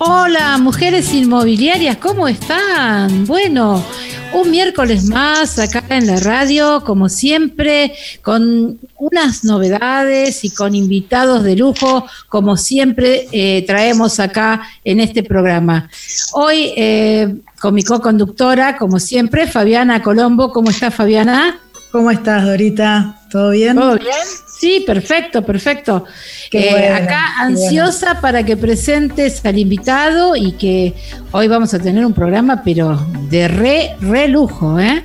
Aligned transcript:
Hola, 0.00 0.56
mujeres 0.58 1.12
inmobiliarias, 1.12 1.96
¿cómo 1.96 2.28
están? 2.28 3.26
Bueno, 3.26 3.84
un 4.32 4.48
miércoles 4.48 5.04
más 5.06 5.58
acá 5.58 5.82
en 5.88 6.06
la 6.06 6.20
radio, 6.20 6.84
como 6.84 7.08
siempre, 7.08 7.94
con 8.22 8.78
unas 8.96 9.42
novedades 9.42 10.44
y 10.44 10.50
con 10.50 10.76
invitados 10.76 11.42
de 11.42 11.56
lujo, 11.56 12.06
como 12.28 12.56
siempre 12.56 13.26
eh, 13.32 13.64
traemos 13.66 14.20
acá 14.20 14.62
en 14.84 15.00
este 15.00 15.24
programa. 15.24 15.90
Hoy 16.32 16.72
eh, 16.76 17.34
con 17.60 17.74
mi 17.74 17.82
co-conductora, 17.82 18.76
como 18.76 19.00
siempre, 19.00 19.48
Fabiana 19.48 20.00
Colombo. 20.00 20.52
¿Cómo 20.52 20.70
está 20.70 20.92
Fabiana? 20.92 21.58
¿Cómo 21.90 22.12
estás, 22.12 22.44
Dorita? 22.44 23.20
¿Todo 23.32 23.50
bien? 23.50 23.74
¿Todo 23.74 23.98
bien? 23.98 24.14
Sí, 24.58 24.82
perfecto, 24.84 25.42
perfecto. 25.44 26.04
Eh, 26.50 26.88
acá 26.88 27.40
ansiosa 27.40 28.20
para 28.20 28.42
que 28.44 28.56
presentes 28.56 29.44
al 29.44 29.56
invitado 29.56 30.34
y 30.34 30.52
que 30.52 30.94
hoy 31.30 31.46
vamos 31.46 31.74
a 31.74 31.78
tener 31.78 32.04
un 32.04 32.12
programa, 32.12 32.62
pero 32.64 32.98
de 33.30 33.46
re, 33.46 33.96
re 34.00 34.26
lujo, 34.26 34.80
¿eh? 34.80 35.04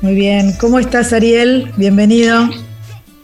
Muy 0.00 0.14
bien. 0.14 0.52
¿Cómo 0.60 0.78
estás, 0.78 1.12
Ariel? 1.12 1.72
Bienvenido. 1.76 2.48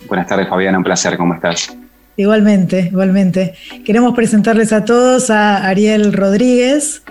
Buenas 0.08 0.26
tardes, 0.26 0.48
Fabiana. 0.48 0.78
Un 0.78 0.82
placer. 0.82 1.16
¿Cómo 1.16 1.34
estás? 1.34 1.76
Igualmente, 2.16 2.88
igualmente. 2.90 3.54
Queremos 3.84 4.14
presentarles 4.16 4.72
a 4.72 4.84
todos 4.84 5.30
a 5.30 5.68
Ariel 5.68 6.12
Rodríguez. 6.12 7.02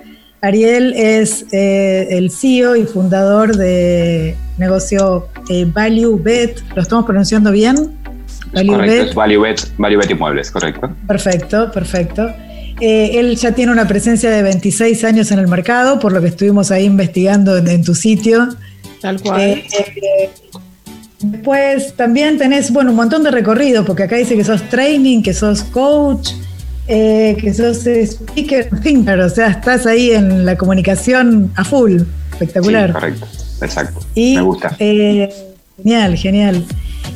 Ariel 0.41 0.94
es 0.98 1.45
eh, 1.53 2.08
el 2.12 2.30
CEO 2.30 2.76
y 2.76 2.84
fundador 2.84 3.55
de 3.55 4.36
negocio 4.58 5.30
eh, 5.50 5.66
Value 5.66 6.22
Bet. 6.22 6.62
¿Lo 6.76 6.81
estamos 6.81 7.05
pronunciando 7.05 7.52
bien? 7.52 7.98
Correcto, 8.52 9.09
es 9.09 9.16
Value 9.16 9.39
Bet, 9.39 10.09
Inmuebles, 10.09 10.52
correcto. 10.52 10.89
Perfecto, 11.08 11.71
perfecto. 11.71 12.30
Eh, 12.81 13.20
él 13.20 13.35
ya 13.35 13.52
tiene 13.52 13.72
una 13.72 13.88
presencia 13.88 14.30
de 14.30 14.41
26 14.41 15.03
años 15.03 15.31
en 15.31 15.39
el 15.39 15.48
mercado, 15.48 16.00
por 16.00 16.14
lo 16.14 16.22
que 16.22 16.28
estuvimos 16.28 16.72
ahí 16.72 16.86
investigando 16.86 17.58
en, 17.58 17.83
tu 17.83 17.94
sitio. 17.94 18.47
Tal 19.02 19.22
cual. 19.22 19.42
Eh, 19.42 19.67
eh, 19.73 20.30
después 21.20 21.94
también 21.95 22.38
tenés, 22.38 22.72
bueno, 22.72 22.92
un 22.92 22.95
montón 22.95 23.23
de 23.23 23.31
recorrido, 23.31 23.83
porque 23.83 24.03
acá 24.03 24.16
dice 24.16 24.36
que 24.36 24.45
sos 24.45 24.64
training, 24.70 25.22
que 25.22 25.33
sos 25.33 25.64
coach, 25.64 26.31
que 26.88 27.53
sos 27.55 27.86
speaker, 27.86 28.70
thinker, 28.83 29.20
o 29.20 29.30
sea, 29.30 29.47
estás 29.47 29.86
ahí 29.86 30.11
en 30.11 30.45
la 30.45 30.58
comunicación 30.58 31.52
a 31.55 31.66
full. 31.66 31.97
Espectacular. 32.31 32.88
Sí, 32.88 32.94
correcto, 32.94 33.27
exacto. 33.61 34.00
Me 34.16 34.42
gusta. 34.42 34.77
Genial, 35.83 36.16
genial. 36.16 36.66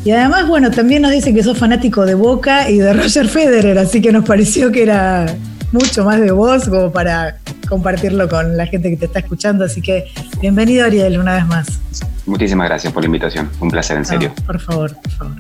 Y 0.05 0.11
además, 0.11 0.47
bueno, 0.47 0.71
también 0.71 1.01
nos 1.01 1.11
dice 1.11 1.33
que 1.33 1.43
sos 1.43 1.57
fanático 1.57 2.05
de 2.05 2.15
Boca 2.15 2.69
y 2.69 2.77
de 2.77 2.93
Roger 2.93 3.27
Federer, 3.27 3.77
así 3.77 4.01
que 4.01 4.11
nos 4.11 4.25
pareció 4.25 4.71
que 4.71 4.83
era 4.83 5.25
mucho 5.71 6.03
más 6.03 6.19
de 6.19 6.31
vos 6.31 6.67
como 6.69 6.91
para 6.91 7.37
compartirlo 7.67 8.29
con 8.29 8.55
la 8.57 8.65
gente 8.65 8.89
que 8.89 8.97
te 8.97 9.05
está 9.05 9.19
escuchando. 9.19 9.65
Así 9.65 9.81
que 9.81 10.05
bienvenido 10.41 10.85
Ariel 10.85 11.19
una 11.19 11.35
vez 11.35 11.45
más. 11.47 11.79
Muchísimas 12.25 12.67
gracias 12.67 12.93
por 12.93 13.03
la 13.03 13.07
invitación, 13.07 13.49
un 13.59 13.69
placer 13.69 13.97
en 13.97 14.05
serio. 14.05 14.33
por 14.45 14.59
favor, 14.59 14.95
por 15.01 15.11
favor. 15.11 15.37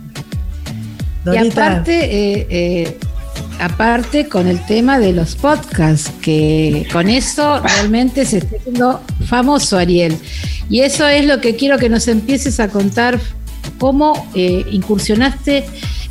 Y 1.25 1.37
aparte, 1.37 2.03
eh, 2.03 2.47
eh, 2.49 2.97
aparte 3.59 4.27
con 4.27 4.47
el 4.47 4.65
tema 4.65 4.99
de 4.99 5.13
los 5.13 5.35
podcasts, 5.35 6.11
que 6.21 6.87
con 6.91 7.09
eso 7.09 7.59
realmente 7.59 8.25
se 8.25 8.39
está 8.39 8.57
haciendo 8.57 9.01
famoso 9.25 9.77
Ariel. 9.77 10.17
Y 10.69 10.81
eso 10.81 11.07
es 11.07 11.25
lo 11.25 11.41
que 11.41 11.55
quiero 11.55 11.77
que 11.77 11.89
nos 11.89 12.07
empieces 12.07 12.59
a 12.59 12.69
contar 12.69 13.19
¿Cómo 13.77 14.29
eh, 14.33 14.65
incursionaste 14.71 15.65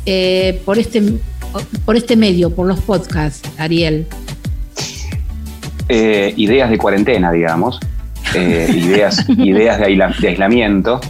eh, 0.05 0.61
por, 0.65 0.77
este, 0.77 1.01
por 1.85 1.95
este 1.95 2.15
medio, 2.15 2.53
por 2.53 2.67
los 2.67 2.79
podcasts, 2.81 3.49
Ariel? 3.57 4.05
Eh, 5.89 6.33
ideas 6.37 6.69
de 6.69 6.77
cuarentena, 6.77 7.31
digamos. 7.31 7.79
ideas, 8.35 9.25
ideas 9.37 9.79
de, 9.79 9.85
aislamiento. 10.27 11.01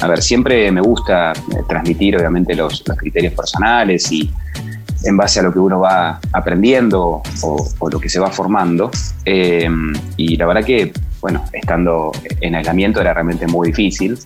a 0.00 0.06
ver, 0.06 0.22
siempre 0.22 0.70
me 0.70 0.80
gusta 0.80 1.32
transmitir, 1.68 2.16
obviamente, 2.16 2.54
los, 2.54 2.82
criterios 2.96 3.34
personales 3.34 4.10
y 4.12 4.30
en 5.06 5.16
base 5.16 5.40
a 5.40 5.42
lo 5.42 5.52
que 5.52 5.58
uno 5.58 5.80
va 5.80 6.20
aprendiendo 6.32 7.22
o, 7.42 7.88
lo 7.90 8.00
que 8.00 8.08
se 8.08 8.18
va 8.18 8.30
formando. 8.30 8.90
y 9.24 10.36
la 10.36 10.46
verdad 10.46 10.64
que, 10.64 10.92
bueno, 11.20 11.44
estando 11.52 12.12
en 12.40 12.54
aislamiento 12.54 13.00
era 13.00 13.14
realmente 13.14 13.46
muy 13.46 13.68
difícil. 13.68 14.18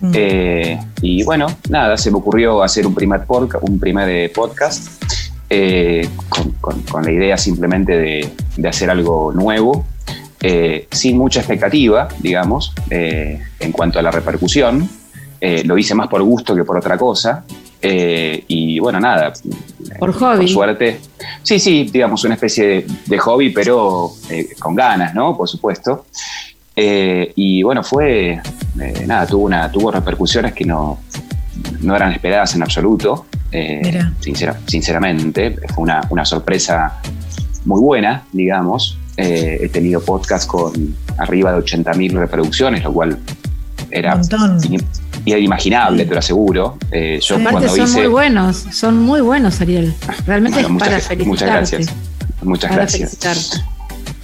Mm. 0.00 0.12
Eh, 0.14 0.78
y 1.02 1.24
bueno, 1.24 1.46
nada, 1.68 1.96
se 1.96 2.10
me 2.10 2.18
ocurrió 2.18 2.62
hacer 2.62 2.86
un 2.86 2.94
primer, 2.94 3.24
podcast, 3.24 3.64
un 3.66 3.78
primer 3.78 4.30
podcast 4.32 5.02
eh, 5.48 6.08
con, 6.28 7.04
la 7.04 7.10
idea 7.10 7.36
simplemente 7.36 8.30
de, 8.56 8.68
hacer 8.68 8.90
algo 8.90 9.32
nuevo, 9.32 9.86
eh, 10.40 10.86
sin 10.90 11.16
mucha 11.16 11.40
expectativa, 11.40 12.08
digamos, 12.20 12.72
en 12.90 13.72
cuanto 13.72 13.98
a 13.98 14.02
la 14.02 14.10
repercusión. 14.10 14.88
lo 15.40 15.78
hice 15.78 15.94
más 15.94 16.08
por 16.08 16.22
gusto 16.22 16.54
que 16.54 16.64
por 16.64 16.76
otra 16.76 16.96
cosa. 16.96 17.44
Y 17.82 18.78
bueno, 18.78 18.98
nada. 18.98 19.32
Por 19.98 20.12
hobby. 20.12 20.38
Por 20.38 20.48
suerte. 20.48 21.00
Sí, 21.42 21.58
sí, 21.58 21.88
digamos, 21.92 22.24
una 22.24 22.34
especie 22.34 22.66
de, 22.66 22.86
de 23.06 23.18
hobby, 23.18 23.50
pero 23.50 24.12
con 24.58 24.74
ganas, 24.74 25.14
¿no? 25.14 25.36
Por 25.36 25.48
supuesto. 25.48 26.06
Eh, 26.78 27.32
y 27.36 27.62
bueno, 27.62 27.82
fue, 27.82 28.32
eh, 28.32 29.04
nada, 29.06 29.26
tuvo, 29.26 29.46
una, 29.46 29.72
tuvo 29.72 29.90
repercusiones 29.90 30.52
que 30.52 30.66
no, 30.66 31.00
no 31.80 31.96
eran 31.96 32.12
esperadas 32.12 32.54
en 32.54 32.62
absoluto. 32.62 33.24
Eh, 33.50 34.02
sinceramente, 34.66 35.56
fue 35.74 35.84
una, 35.84 36.02
una, 36.10 36.26
sorpresa 36.26 37.00
muy 37.64 37.80
buena, 37.80 38.24
digamos. 38.32 38.98
he 39.16 39.70
tenido 39.70 40.02
podcast 40.02 40.46
con 40.46 40.94
arriba 41.16 41.52
de 41.52 41.58
80.000 41.60 42.12
reproducciones, 42.18 42.84
lo 42.84 42.92
cual 42.92 43.18
era 43.90 44.20
inimaginable, 45.34 46.04
te 46.04 46.12
lo 46.12 46.18
aseguro. 46.18 46.78
yo 47.20 47.42
cuando 47.42 47.68
son 47.68 47.92
muy 47.92 48.06
buenos, 48.06 48.56
son 48.70 48.98
muy 48.98 49.20
buenos, 49.20 49.60
Ariel. 49.60 49.94
Realmente 50.26 50.60
es 50.60 50.66
para 50.78 51.00
felicitarte. 51.00 51.24
Muchas 51.24 51.48
gracias. 51.50 51.94
Muchas 52.42 52.72
gracias. 52.72 53.62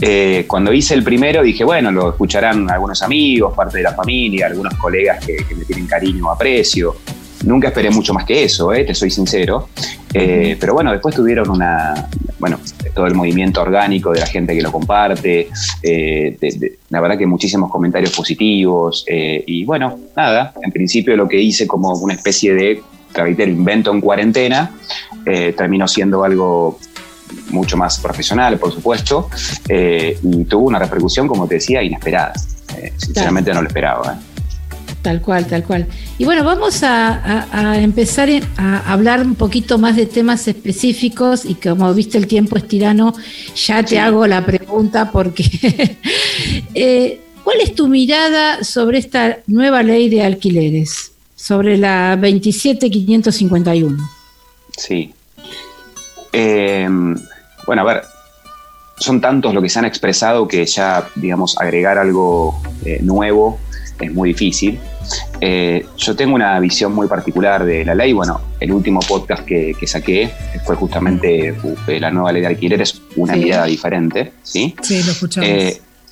Eh, 0.05 0.47
cuando 0.49 0.73
hice 0.73 0.95
el 0.95 1.05
primero 1.05 1.45
dije, 1.45 1.63
bueno, 1.63 1.93
lo 1.93 2.11
escucharán 2.11 2.69
algunos 2.69 3.01
amigos, 3.03 3.55
parte 3.55 3.79
de 3.79 3.85
la 3.85 3.95
familia, 3.95 4.47
algunos 4.49 4.75
colegas 4.75 5.25
que, 5.25 5.45
me 5.55 5.65
tienen 5.65 5.87
cariño 5.87 6.29
aprecio. 6.29 6.97
Nunca 7.45 7.69
esperé 7.69 7.89
mucho 7.91 8.13
más 8.13 8.25
que 8.25 8.43
eso, 8.43 8.73
eh, 8.73 8.85
te 8.85 8.97
soy 8.97 9.11
sincero. 9.11 9.69
Eh, 10.13 10.57
pero 10.59 10.75
bueno, 10.75 10.91
después 10.91 11.15
tuvieron 11.15 11.51
una, 11.51 12.09
bueno, 12.41 12.59
todo 12.95 13.07
el 13.07 13.15
movimiento 13.15 13.63
orgánico 13.63 14.13
de 14.13 14.21
la 14.21 14.27
gente 14.27 14.55
que 14.55 14.63
lo 14.63 14.73
comparte, 14.73 15.49
la 16.91 17.01
verdad 17.01 17.19
que 17.19 17.27
muchísimos 17.27 17.71
comentarios 17.71 18.13
positivos. 18.13 19.05
y 19.09 19.65
bueno, 19.65 19.99
nada, 20.17 20.53
en 20.63 20.73
principio 20.73 21.17
lo 21.17 21.29
que 21.29 21.41
hice 21.41 21.67
como 21.67 21.93
una 21.95 22.15
especie 22.15 22.55
de, 22.55 22.83
reitero, 23.15 23.51
invento 23.51 23.91
en 23.93 24.01
cuarentena, 24.01 24.73
terminó 25.25 25.89
siendo 25.89 26.25
algo 26.25 26.79
mucho 27.51 27.77
más 27.77 27.99
profesional, 28.01 28.59
por 28.59 28.73
supuesto, 28.73 29.29
eh, 29.69 30.19
y 30.23 30.45
tuvo 30.45 30.67
una 30.67 30.79
repercusión, 30.79 31.29
como 31.29 31.47
te 31.47 31.57
decía, 31.57 31.83
inesperada. 31.83 32.33
Eh, 32.77 32.93
sinceramente 32.97 33.53
no 33.53 33.63
lo 33.63 33.69
esperaba. 33.69 34.19
¿Eh? 35.03 35.09
Tal 35.13 35.21
cual, 35.21 35.47
tal 35.47 35.65
cual. 35.65 35.87
Y 36.19 36.25
bueno, 36.25 36.45
vamos 36.45 36.83
a, 36.83 37.81
empezar 37.81 38.29
a 38.57 38.93
hablar 38.93 39.21
un 39.21 39.35
poquito 39.35 39.79
más 39.79 39.97
de 39.97 40.07
temas 40.07 40.47
específicos 40.49 41.45
y 41.45 41.57
como 41.57 41.93
viste 41.93 42.19
el 42.19 42.27
tiempo 42.27 42.57
es 42.57 42.69
tirano, 42.69 43.15
ya 43.55 43.83
te 43.83 43.99
hago 43.99 44.27
la 44.27 44.45
pregunta 44.45 45.11
porque 45.11 45.45
¿cuál 47.45 47.61
es 47.61 47.75
tu 47.75 47.89
mirada 47.89 48.63
sobre 48.63 48.99
esta 48.99 49.39
nueva 49.47 49.83
ley 49.83 50.09
de 50.09 50.23
alquileres? 50.25 51.13
Sobre 51.35 51.77
la 51.77 52.17
27551. 52.17 54.09
Sí, 54.77 55.13
eh, 56.33 56.89
bueno, 57.67 57.83
a 57.83 57.85
ver, 57.85 58.03
son 58.99 59.21
tantos 59.21 59.53
los 59.53 59.63
que 59.63 59.69
se 59.69 59.79
han 59.79 59.85
expresado 59.85 60.47
que 60.49 60.65
ya, 60.65 61.09
digamos, 61.17 61.59
agregar 61.59 61.99
algo 61.99 62.61
eh, 62.85 63.01
nuevo 63.03 63.59
es 64.03 64.13
muy 64.13 64.31
difícil. 64.31 64.79
Eh, 65.41 65.85
yo 65.97 66.15
tengo 66.17 66.35
una 66.35 66.59
visión 66.61 66.95
muy 66.95 67.07
particular 67.07 67.65
de 67.65 67.85
la 67.85 67.95
ley. 67.95 68.13
Bueno, 68.13 68.41
el 68.61 68.73
último 68.73 69.01
podcast 69.01 69.45
que, 69.45 69.75
saqué 69.87 70.31
fue 70.65 70.77
justamente 70.77 71.55
la 72.01 72.11
nueva 72.11 72.33
ley 72.33 72.43
de 72.43 72.49
alquileres, 72.49 73.01
una 73.17 73.35
mirada 73.35 73.67
diferente. 73.67 74.33
Sí, 74.43 74.75
sí 74.83 75.03
lo 75.03 75.13
escuchamos. 75.13 75.49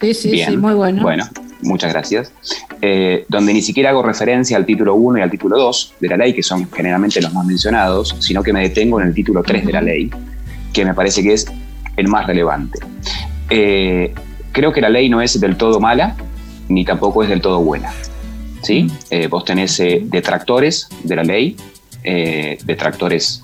sí, 0.00 0.14
sí, 0.14 0.44
sí, 0.44 0.56
muy 0.56 0.74
bueno. 0.74 1.02
Bueno, 1.02 1.28
muchas 1.62 1.92
gracias, 1.92 2.32
eh, 2.80 3.24
donde 3.28 3.52
ni 3.52 3.62
siquiera 3.62 3.90
hago 3.90 4.02
referencia 4.02 4.56
al 4.56 4.66
título 4.66 4.94
1 4.94 5.18
y 5.18 5.22
al 5.22 5.30
título 5.30 5.58
2 5.58 5.94
de 6.00 6.08
la 6.08 6.16
ley, 6.16 6.32
que 6.32 6.42
son 6.42 6.70
generalmente 6.70 7.20
los 7.20 7.32
más 7.32 7.46
mencionados, 7.46 8.16
sino 8.20 8.42
que 8.42 8.52
me 8.52 8.62
detengo 8.62 9.00
en 9.00 9.08
el 9.08 9.14
título 9.14 9.42
3 9.42 9.66
de 9.66 9.72
la 9.72 9.80
ley, 9.80 10.10
que 10.72 10.84
me 10.84 10.94
parece 10.94 11.22
que 11.22 11.34
es 11.34 11.46
el 11.96 12.08
más 12.08 12.26
relevante. 12.26 12.78
Eh, 13.48 14.14
creo 14.52 14.72
que 14.72 14.80
la 14.80 14.88
ley 14.88 15.08
no 15.08 15.20
es 15.20 15.38
del 15.40 15.56
todo 15.56 15.80
mala, 15.80 16.16
ni 16.70 16.84
tampoco 16.84 17.22
es 17.22 17.28
del 17.28 17.40
todo 17.40 17.60
buena. 17.60 17.92
¿sí? 18.62 18.90
Eh, 19.10 19.26
vos 19.26 19.44
tenés 19.44 19.82
detractores 20.04 20.88
de 21.02 21.16
la 21.16 21.24
ley, 21.24 21.56
detractores 22.64 23.42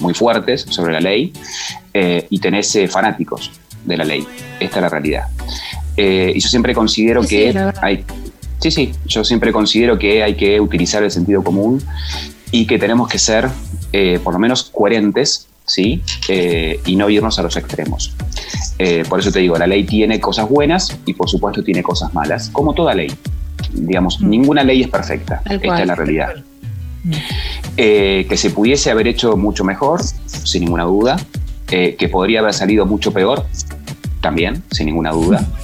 muy 0.00 0.14
fuertes 0.14 0.66
sobre 0.68 0.92
la 0.92 1.00
ley, 1.00 1.32
eh, 1.94 2.26
y 2.30 2.38
tenés 2.38 2.74
eh, 2.76 2.88
fanáticos 2.88 3.50
de 3.84 3.96
la 3.96 4.04
ley. 4.04 4.26
Esta 4.60 4.76
es 4.76 4.82
la 4.82 4.88
realidad. 4.88 5.26
y 5.96 6.38
yo 6.38 6.48
siempre 6.48 6.74
considero 6.74 7.22
que 7.22 7.54
hay... 7.80 8.04
Sí, 8.58 8.70
sí, 8.70 8.92
yo 9.06 9.24
siempre 9.24 9.52
considero 9.52 9.98
que 9.98 10.22
hay 10.22 10.34
que 10.36 10.60
utilizar 10.60 11.02
el 11.02 11.10
sentido 11.10 11.42
común 11.42 11.82
y 12.52 12.66
que 12.66 12.78
tenemos 12.78 13.08
que 13.08 13.18
ser, 13.18 13.48
por 14.22 14.34
lo 14.34 14.38
menos, 14.38 14.70
coherentes 14.72 15.48
¿sí? 15.72 16.02
y 16.84 16.96
no 16.96 17.08
irnos 17.08 17.38
a 17.38 17.42
los 17.42 17.56
extremos. 17.56 18.14
por 19.08 19.20
eso 19.20 19.32
te 19.32 19.38
digo, 19.38 19.56
la 19.56 19.66
ley 19.66 19.84
tiene 19.84 20.20
cosas 20.20 20.48
buenas 20.48 20.98
y 21.06 21.14
por 21.14 21.30
supuesto 21.30 21.62
tiene 21.64 21.82
cosas 21.82 22.12
malas, 22.12 22.50
como 22.50 22.74
toda 22.74 22.94
ley. 22.94 23.10
Digamos, 23.72 24.20
mm. 24.20 24.28
ninguna 24.28 24.62
ley 24.64 24.82
es 24.82 24.88
perfecta. 24.88 25.42
Esta 25.48 25.80
es 25.80 25.86
la 25.86 25.94
realidad. 25.94 26.34
Eh, 27.76 28.26
que 28.28 28.36
se 28.36 28.50
pudiese 28.50 28.90
haber 28.90 29.08
hecho 29.08 29.36
mucho 29.36 29.64
mejor, 29.64 30.02
sin 30.26 30.64
ninguna 30.64 30.84
duda. 30.84 31.16
Eh, 31.70 31.96
que 31.98 32.08
podría 32.08 32.40
haber 32.40 32.52
salido 32.52 32.84
mucho 32.84 33.12
peor, 33.12 33.46
también, 34.20 34.62
sin 34.70 34.86
ninguna 34.86 35.10
duda. 35.10 35.46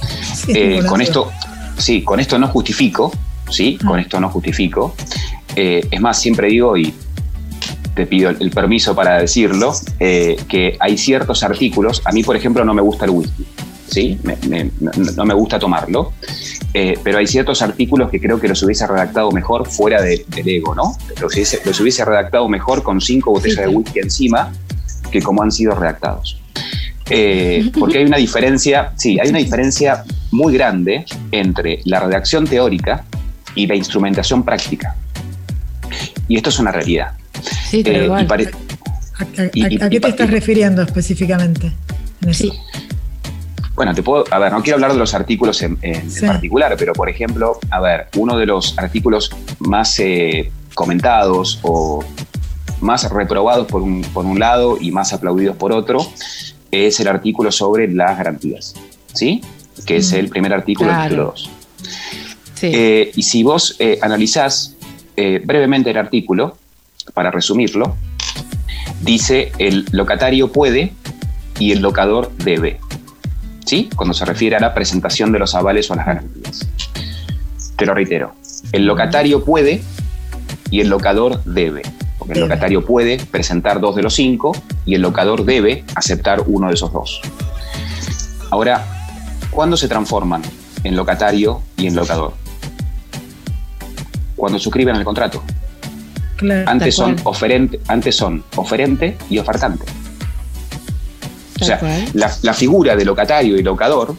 Eh, 0.47 0.81
con 0.87 0.99
esto, 0.99 1.29
sí, 1.77 2.01
con 2.01 2.19
esto 2.19 2.39
no 2.39 2.47
justifico, 2.47 3.11
sí, 3.51 3.77
con 3.77 3.99
ah. 3.99 4.01
esto 4.01 4.19
no 4.19 4.29
justifico. 4.29 4.95
es 5.55 6.01
más, 6.01 6.19
siempre 6.19 6.47
digo, 6.47 6.75
y 6.75 6.91
te 7.99 8.07
pido 8.07 8.29
el, 8.29 8.49
permiso 8.51 8.95
para 8.95 9.19
decirlo, 9.19 9.73
que 9.99 10.77
hay 10.79 10.97
ciertos 10.97 11.43
artículos, 11.43 12.01
a 12.05 12.13
mí 12.13 12.23
por 12.23 12.37
ejemplo 12.37 12.63
no 12.63 12.73
me 12.73 12.81
gusta 12.81 13.03
el 13.03 13.11
whisky, 13.11 13.45
¿sí? 13.87 14.17
no 15.15 15.25
me 15.25 15.33
gusta 15.33 15.59
tomarlo. 15.59 16.13
Eh, 16.73 16.97
pero 17.03 17.17
hay 17.17 17.27
ciertos 17.27 17.61
artículos 17.61 18.09
que 18.09 18.21
creo 18.21 18.39
que 18.39 18.47
los 18.47 18.61
hubiese 18.61 18.85
redactado 18.85 19.31
mejor 19.31 19.67
fuera 19.67 20.01
del 20.01 20.23
ego, 20.45 20.75
¿no? 20.75 20.95
Los 21.19 21.33
hubiese, 21.33 21.59
los 21.65 21.79
hubiese, 21.79 22.05
redactado 22.05 22.47
mejor 22.47 22.83
con 22.83 23.01
cinco 23.01 23.31
botellas 23.31 23.57
de 23.57 23.67
whisky 23.67 23.99
encima 23.99 24.51
que 25.11 25.21
como 25.21 25.41
han 25.41 25.51
sido 25.51 25.73
redactados. 25.73 26.39
Eh, 27.09 27.71
porque 27.77 27.97
hay 27.97 28.05
una 28.05 28.17
diferencia, 28.17 28.93
sí, 28.95 29.19
hay 29.19 29.29
una 29.29 29.39
diferencia 29.39 30.03
muy 30.31 30.53
grande 30.53 31.05
entre 31.31 31.79
la 31.85 31.99
redacción 31.99 32.45
teórica 32.45 33.03
y 33.55 33.65
la 33.65 33.75
instrumentación 33.75 34.43
práctica. 34.43 34.95
Y 36.27 36.37
esto 36.37 36.49
es 36.49 36.59
una 36.59 36.71
realidad. 36.71 37.13
Sí, 37.69 37.83
eh, 37.85 38.09
¿A, 39.79 39.89
qué 39.89 39.99
te 39.99 40.09
estás 40.09 40.29
refiriendo 40.31 40.81
específicamente? 40.81 41.71
Sí. 42.31 42.51
Bueno, 43.75 43.93
te 43.93 44.01
puedo, 44.03 44.25
a 44.31 44.39
ver, 44.39 44.51
no 44.51 44.61
quiero 44.61 44.75
hablar 44.75 44.93
de 44.93 44.97
los 44.97 45.13
artículos 45.13 45.61
en, 45.61 45.77
particular, 46.25 46.75
pero 46.77 46.93
por 46.93 47.09
ejemplo, 47.09 47.59
a 47.69 47.79
ver, 47.79 48.07
uno 48.17 48.37
de 48.37 48.45
los 48.45 48.77
artículos 48.77 49.31
más 49.59 49.99
eh, 49.99 50.51
comentados 50.73 51.59
o 51.61 52.03
más 52.81 53.09
reprobados 53.09 53.67
por 53.67 53.81
un, 53.81 54.01
por 54.01 54.25
un 54.25 54.39
lado 54.39 54.77
y 54.79 54.91
más 54.91 55.13
aplaudidos 55.13 55.55
por 55.55 55.71
otro 55.71 55.99
es 56.71 56.99
el 56.99 57.07
artículo 57.07 57.51
sobre 57.51 57.87
las 57.89 58.17
garantías, 58.17 58.73
¿sí? 59.13 59.41
Que 59.85 59.97
es 59.97 60.11
el 60.11 60.29
primer 60.29 60.53
artículo 60.53 60.91
del 60.91 61.03
título 61.03 61.23
2. 61.25 61.49
Eh, 62.63 63.11
y 63.15 63.23
si 63.23 63.43
vos 63.43 63.75
eh, 63.79 63.99
analizás 64.01 64.75
brevemente 65.15 65.91
el 65.91 65.97
artículo, 65.97 66.57
para 67.13 67.31
resumirlo, 67.31 67.95
dice 69.01 69.51
el 69.57 69.85
locatario 69.91 70.51
puede 70.51 70.93
y 71.57 71.71
el 71.71 71.81
locador 71.81 72.31
debe. 72.37 72.79
Cuando 73.95 74.15
se 74.15 74.25
refiere 74.25 74.55
a 74.55 74.59
la 74.59 74.73
presentación 74.73 75.31
de 75.31 75.37
los 75.37 75.53
avales 75.53 75.91
o 75.91 75.95
las 75.95 76.07
garantías. 76.07 76.67
Te 77.75 77.85
lo 77.85 77.93
reitero, 77.93 78.33
el 78.71 78.87
locatario 78.87 79.45
puede 79.45 79.83
y 80.71 80.81
el 80.81 80.89
locador 80.89 81.43
debe. 81.43 81.83
Porque 82.17 82.33
el 82.33 82.39
locatario 82.39 82.83
puede 82.83 83.17
presentar 83.17 83.79
dos 83.79 83.95
de 83.95 84.01
los 84.01 84.15
cinco 84.15 84.53
y 84.85 84.95
el 84.95 85.03
locador 85.03 85.45
debe 85.45 85.83
aceptar 85.93 86.41
uno 86.47 86.67
de 86.69 86.73
esos 86.73 86.91
dos. 86.91 87.21
Ahora, 88.49 88.83
¿cuándo 89.51 89.77
se 89.77 89.87
transforman 89.87 90.41
en 90.83 90.95
locatario 90.95 91.61
y 91.77 91.85
en 91.85 91.95
locador? 91.95 92.33
Cuando 94.35 94.57
suscriben 94.57 94.95
el 94.95 95.03
contrato. 95.03 95.43
Antes, 96.65 96.95
son 96.95 97.15
oferente, 97.23 97.79
antes 97.87 98.15
son 98.15 98.43
oferente 98.55 99.17
y 99.29 99.39
ofertante. 99.39 99.85
O 101.61 101.65
sea, 101.65 101.79
la, 102.13 102.53
figura 102.53 102.95
de 102.95 103.05
locatario 103.05 103.57
y 103.57 103.63
locador 103.63 104.15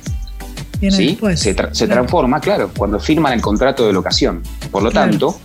¿sí? 0.91 1.19
se, 1.35 1.55
transforma, 1.55 2.41
claro, 2.41 2.71
cuando 2.77 3.01
firman 3.01 3.33
el 3.33 3.41
contrato 3.41 3.87
de 3.87 3.93
locación. 3.93 4.43
Por 4.71 4.83
lo 4.83 4.91
tanto, 4.91 5.41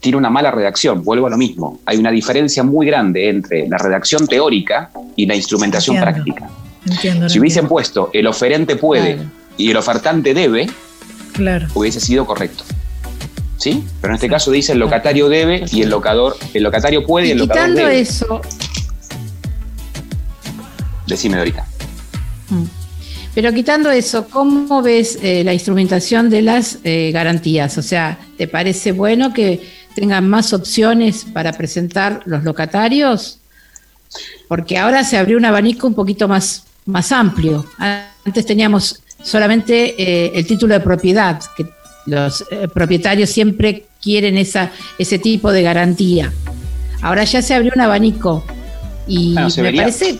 tiene 0.00 0.18
una 0.18 0.30
mala 0.30 0.50
redacción. 0.50 1.02
Vuelvo 1.02 1.26
a 1.26 1.30
lo 1.30 1.38
mismo. 1.38 1.80
Hay 1.86 1.98
una 1.98 2.10
diferencia 2.10 2.62
muy 2.62 2.86
grande 2.86 3.28
entre 3.28 3.68
la 3.68 3.78
redacción 3.78 4.26
teórica 4.26 4.90
y 5.16 5.26
la 5.26 5.34
instrumentación 5.34 5.96
práctica. 5.96 6.48
si 7.28 7.40
hubiesen 7.40 7.66
puesto 7.66 8.10
el 8.12 8.26
oferente 8.26 8.76
puede 8.76 9.18
y 9.56 9.70
el 9.70 9.76
ofertante 9.76 10.34
debe, 10.34 10.68
claro. 11.32 11.66
hubiese 11.74 12.00
sido 12.00 12.26
correcto. 12.26 12.64
¿Sí? 13.58 13.84
Pero 14.00 14.12
en 14.12 14.14
este 14.16 14.28
caso 14.28 14.50
dice 14.50 14.72
el 14.72 14.78
locatario 14.78 15.28
debe 15.28 15.64
y 15.72 15.82
el 15.82 15.90
locador, 15.90 16.36
el 16.52 16.62
locatario 16.62 17.06
puede 17.06 17.28
y, 17.28 17.30
el 17.30 17.38
locador 17.38 17.74
debe. 17.74 18.00
eso, 18.00 18.42
Decime 21.06 21.38
ahorita. 21.38 21.64
Mm. 22.50 22.64
Pero 23.34 23.52
quitando 23.52 23.90
eso, 23.90 24.28
¿cómo 24.28 24.80
ves 24.80 25.18
eh, 25.22 25.44
la 25.44 25.52
instrumentación 25.52 26.30
de 26.30 26.42
las 26.42 26.78
eh, 26.84 27.10
garantías? 27.12 27.76
O 27.76 27.82
sea, 27.82 28.18
¿te 28.38 28.48
parece 28.48 28.92
bueno 28.92 29.32
que 29.32 29.60
tengan 29.94 30.28
más 30.28 30.52
opciones 30.54 31.26
para 31.32 31.52
presentar 31.52 32.22
los 32.24 32.44
locatarios? 32.44 33.38
Porque 34.48 34.78
ahora 34.78 35.04
se 35.04 35.18
abrió 35.18 35.36
un 35.36 35.44
abanico 35.44 35.86
un 35.86 35.94
poquito 35.94 36.28
más, 36.28 36.64
más 36.86 37.12
amplio. 37.12 37.66
Antes 37.78 38.46
teníamos 38.46 39.02
solamente 39.22 39.94
eh, 40.02 40.32
el 40.34 40.46
título 40.46 40.72
de 40.72 40.80
propiedad, 40.80 41.38
que 41.56 41.66
los 42.06 42.44
propietarios 42.72 43.30
siempre 43.30 43.86
quieren 44.00 44.36
esa, 44.36 44.70
ese 44.98 45.18
tipo 45.18 45.52
de 45.52 45.62
garantía. 45.62 46.32
Ahora 47.02 47.24
ya 47.24 47.42
se 47.42 47.54
abrió 47.54 47.72
un 47.74 47.80
abanico 47.80 48.44
y 49.06 49.34
me 49.34 49.72
parece 49.72 50.18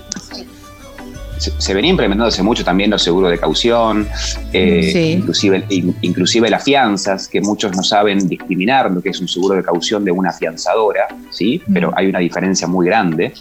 se, 1.39 1.75
venía 1.75 1.91
implementando 1.91 2.29
hace 2.29 2.43
mucho 2.43 2.65
también 2.65 2.91
los 2.91 3.03
seguros 3.03 3.31
de 3.31 3.39
caución, 3.39 4.09
eh, 4.53 5.17
inclusive, 5.19 5.65
inclusive 6.01 6.51
las 6.51 6.65
fianzas, 6.65 7.29
que 7.29 7.41
muchos 7.41 7.77
no 7.77 7.83
saben 7.83 8.29
discriminar 8.29 8.91
lo 8.91 9.01
que 9.01 9.11
es 9.11 9.21
un 9.21 9.29
seguro 9.29 9.55
de 9.57 9.63
caución 9.63 10.05
de 10.05 10.11
una 10.11 10.33
fianzadora, 10.33 11.09
¿sí? 11.31 11.63
Mm. 11.67 11.73
Pero 11.73 11.93
hay 11.97 12.07
una 12.07 12.21
diferencia 12.21 12.67
muy 12.67 12.87
grande. 12.87 13.35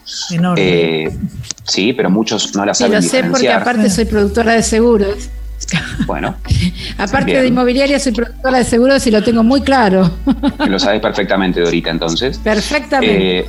Eh, 0.58 1.10
sí, 1.64 1.94
pero 1.94 2.10
muchos 2.10 2.56
no 2.56 2.66
la 2.66 2.74
saben 2.74 3.02
sí, 3.02 3.08
lo 3.08 3.12
sé 3.12 3.30
porque 3.30 3.50
aparte 3.50 3.90
soy 3.90 4.06
productora 4.06 4.54
de 4.54 4.64
seguros. 4.64 5.30
Bueno. 6.06 6.36
Aparte 6.98 7.42
de 7.42 7.48
inmobiliaria, 7.48 8.00
soy 8.00 8.12
productora 8.12 8.60
de 8.60 8.64
seguros 8.64 9.06
y 9.08 9.12
lo 9.12 9.24
tengo 9.24 9.44
muy 9.44 9.62
claro. 9.62 10.12
Lo 10.68 10.78
sabes 10.78 11.02
perfectamente, 11.02 11.62
Dorita, 11.62 11.90
entonces. 11.90 12.38
Perfectamente. 12.38 13.40
Eh, 13.40 13.46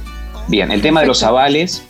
bien, 0.49 0.71
el 0.71 0.81
tema 0.81 1.01
de 1.01 1.07
los 1.07 1.23
avales 1.23 1.83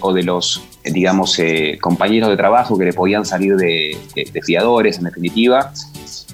o 0.00 0.12
de 0.12 0.22
los 0.24 0.62
digamos, 0.84 1.38
eh, 1.38 1.78
compañeros 1.80 2.28
de 2.28 2.36
trabajo 2.36 2.76
que 2.76 2.84
le 2.84 2.92
podían 2.92 3.24
salir 3.24 3.56
de, 3.56 3.96
fiadores, 4.44 4.98
en 4.98 5.04
definitiva. 5.04 5.72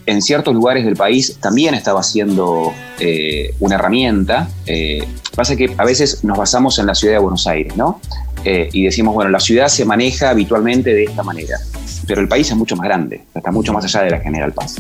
En 0.07 0.23
ciertos 0.23 0.55
lugares 0.55 0.85
del 0.85 0.97
país 0.97 1.37
también 1.41 1.75
estaba 1.75 2.03
siendo 2.03 2.73
eh, 2.99 3.55
una 3.61 3.77
herramienta. 3.77 4.49
Eh, 4.67 5.07
pasa 5.37 5.55
que 5.55 5.73
a 5.77 5.85
veces 5.85 6.25
nos 6.25 6.37
basamos 6.37 6.79
en 6.79 6.87
la 6.87 6.95
ciudad 6.95 7.15
de 7.15 7.21
Buenos 7.21 7.47
Aires, 7.47 7.77
¿no? 7.77 8.01
y 8.43 8.85
decimos, 8.85 9.13
bueno, 9.13 9.31
la 9.31 9.39
ciudad 9.39 9.69
se 9.69 9.85
maneja 9.85 10.31
habitualmente 10.31 10.95
de 10.95 11.05
esta 11.05 11.23
manera, 11.23 11.59
pero 12.07 12.21
el 12.21 12.29
país 12.29 12.51
es 12.51 12.57
mucho 12.57 12.77
más 12.77 12.87
grande, 12.87 13.25
está 13.35 13.51
mucho 13.51 13.73
más 13.73 13.85
allá 13.85 14.03
de 14.03 14.11
la 14.11 14.21
General 14.21 14.53
Paz. 14.53 14.77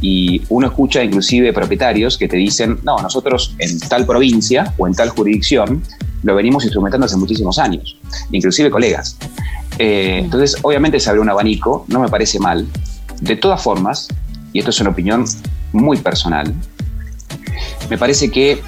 y 0.00 0.42
uno 0.48 0.68
escucha 0.68 1.02
inclusive 1.02 1.52
propietarios 1.52 2.16
que 2.16 2.28
te 2.28 2.36
dicen, 2.36 2.78
no, 2.84 2.96
nosotros 2.98 3.54
en 3.58 3.78
tal 3.80 4.06
provincia 4.06 4.72
o 4.78 4.86
en 4.86 4.94
tal 4.94 5.10
jurisdicción 5.10 5.82
lo 6.22 6.34
venimos 6.34 6.64
instrumentando 6.64 7.06
hace 7.06 7.16
muchísimos 7.16 7.58
años, 7.58 7.96
inclusive 8.30 8.70
colegas. 8.70 9.16
Eh, 9.78 10.20
entonces, 10.22 10.56
obviamente 10.62 11.00
se 11.00 11.10
abre 11.10 11.20
un 11.20 11.28
abanico, 11.28 11.84
no 11.88 12.00
me 12.00 12.08
parece 12.08 12.38
mal. 12.38 12.66
De 13.20 13.36
todas 13.36 13.62
formas, 13.62 14.08
y 14.52 14.58
esto 14.58 14.70
es 14.70 14.80
una 14.80 14.90
opinión 14.90 15.24
muy 15.72 15.98
personal, 15.98 16.52
me 17.88 17.98
parece 17.98 18.30
que 18.30 18.60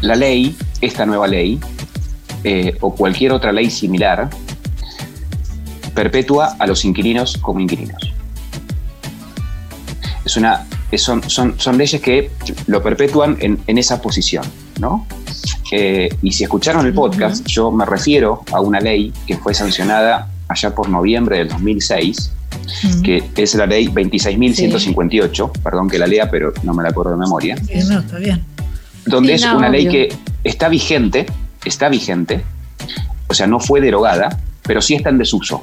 la 0.00 0.16
ley, 0.16 0.56
esta 0.80 1.06
nueva 1.06 1.26
ley, 1.26 1.60
eh, 2.44 2.76
o 2.80 2.94
cualquier 2.94 3.32
otra 3.32 3.52
ley 3.52 3.70
similar, 3.70 4.28
perpetúa 5.96 6.54
a 6.60 6.66
los 6.68 6.84
inquilinos 6.84 7.36
como 7.38 7.58
inquilinos. 7.58 8.12
Es 10.24 10.36
una, 10.36 10.66
son, 10.96 11.28
son, 11.28 11.58
son 11.58 11.78
leyes 11.78 12.00
que 12.00 12.30
lo 12.68 12.82
perpetúan 12.82 13.36
en, 13.40 13.58
en 13.66 13.78
esa 13.78 14.00
posición, 14.00 14.44
¿no? 14.78 15.06
Eh, 15.72 16.08
y 16.22 16.32
si 16.32 16.44
escucharon 16.44 16.86
el 16.86 16.92
podcast, 16.92 17.44
yo 17.46 17.70
me 17.72 17.84
refiero 17.84 18.44
a 18.52 18.60
una 18.60 18.78
ley 18.78 19.12
que 19.26 19.36
fue 19.36 19.54
sancionada 19.54 20.28
allá 20.48 20.74
por 20.74 20.88
noviembre 20.88 21.38
del 21.38 21.48
2006, 21.48 22.32
que 23.02 23.24
es 23.36 23.54
la 23.54 23.66
ley 23.66 23.88
26.158, 23.88 25.52
perdón 25.62 25.88
que 25.88 25.98
la 25.98 26.06
lea, 26.06 26.30
pero 26.30 26.52
no 26.62 26.74
me 26.74 26.82
la 26.82 26.90
acuerdo 26.90 27.12
de 27.12 27.18
memoria. 27.18 27.56
Sí, 27.56 27.88
no, 27.88 28.00
está 28.00 28.18
bien. 28.18 28.44
Donde 29.06 29.34
es 29.34 29.44
una 29.44 29.68
ley 29.68 29.88
que 29.88 30.14
está 30.44 30.68
vigente, 30.68 31.26
está 31.64 31.88
vigente, 31.88 32.44
o 33.28 33.34
sea, 33.34 33.46
no 33.46 33.60
fue 33.60 33.80
derogada, 33.80 34.40
pero 34.62 34.80
sí 34.80 34.94
está 34.94 35.10
en 35.10 35.18
desuso. 35.18 35.62